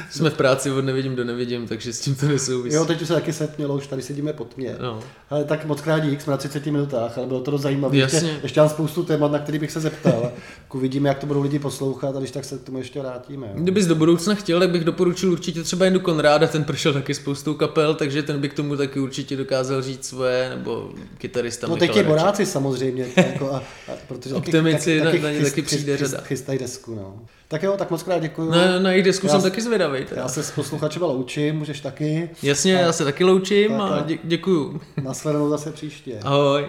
Jsme 0.09 0.29
v 0.29 0.33
práci 0.33 0.71
od 0.71 0.85
nevidím 0.85 1.15
do 1.15 1.23
nevidím, 1.23 1.67
takže 1.67 1.93
s 1.93 1.99
tím 1.99 2.15
to 2.15 2.27
nesouvisí. 2.27 2.75
Jo, 2.75 2.85
teď 2.85 3.01
už 3.01 3.07
se 3.07 3.13
taky 3.13 3.33
setmělo, 3.33 3.75
už 3.75 3.87
tady 3.87 4.01
sedíme 4.01 4.33
pod 4.33 4.57
mě. 4.57 4.75
No. 4.81 4.99
Ale 5.29 5.43
tak 5.43 5.65
moc 5.65 5.81
krát 5.81 5.99
dík, 5.99 6.21
jsme 6.21 6.31
na 6.31 6.37
30 6.37 6.65
minutách, 6.65 7.17
ale 7.17 7.27
bylo 7.27 7.41
to 7.41 7.51
dost 7.51 7.61
zajímavé. 7.61 7.97
Ještě, 7.97 8.39
ještě 8.43 8.59
mám 8.59 8.69
spoustu 8.69 9.03
témat, 9.03 9.31
na 9.31 9.39
který 9.39 9.59
bych 9.59 9.71
se 9.71 9.79
zeptal. 9.79 10.31
Uvidíme, 10.73 11.09
jak 11.09 11.19
to 11.19 11.27
budou 11.27 11.41
lidi 11.41 11.59
poslouchat 11.59 12.15
a 12.15 12.19
když 12.19 12.31
tak 12.31 12.45
se 12.45 12.57
k 12.57 12.61
tomu 12.61 12.77
ještě 12.77 12.99
vrátíme. 12.99 13.47
Jo. 13.47 13.53
Kdybys 13.55 13.87
do 13.87 13.95
budoucna 13.95 14.35
chtěl, 14.35 14.60
tak 14.61 14.69
bych 14.69 14.83
doporučil 14.83 15.31
určitě 15.31 15.63
třeba 15.63 15.85
jen 15.85 15.93
do 15.93 15.99
Konráda, 15.99 16.47
ten 16.47 16.63
prošel 16.63 16.93
taky 16.93 17.13
spoustou 17.13 17.53
kapel, 17.53 17.95
takže 17.95 18.23
ten 18.23 18.41
by 18.41 18.49
k 18.49 18.53
tomu 18.53 18.77
taky 18.77 18.99
určitě 18.99 19.37
dokázal 19.37 19.81
říct 19.81 20.05
svoje, 20.05 20.49
nebo 20.49 20.89
kytarista 21.17 21.67
No 21.67 21.75
teď 21.75 21.95
je 21.95 22.03
Boráci 22.03 22.45
samozřejmě, 22.45 23.05
jako 23.15 23.53
a, 23.53 23.57
a, 23.57 23.91
protože 24.07 24.35
Optimici 24.35 24.99
taky, 24.99 25.11
taky, 25.11 25.19
na, 25.19 25.29
na 25.29 25.33
ně 25.33 25.41
taky 25.41 25.61
přijde 25.61 25.97
řada. 25.97 26.21
Chystají 26.21 26.59
desku, 26.59 26.95
no. 26.95 27.19
Tak 27.47 27.63
jo, 27.63 27.75
tak 27.77 27.91
moc 27.91 28.03
krát 28.03 28.19
děkuji. 28.19 28.51
Na, 28.51 28.79
na 28.79 28.91
jejich 28.91 29.05
desku 29.05 29.27
já, 29.27 29.31
jsem 29.31 29.41
taky 29.41 29.61
zvědavý. 29.61 30.05
Já 30.15 30.27
se 30.27 30.43
s 30.43 30.51
posluchačema 30.51 31.07
loučím, 31.07 31.55
můžeš 31.55 31.79
taky. 31.79 32.29
Jasně, 32.43 32.77
a, 32.77 32.81
já 32.81 32.93
se 32.93 33.03
taky 33.03 33.23
loučím 33.23 33.81
a 33.81 34.01
dě, 34.01 34.17
děkuju. 34.23 34.81
Nasledanou 35.03 35.49
zase 35.49 35.71
příště. 35.71 36.19
Ahoj. 36.23 36.65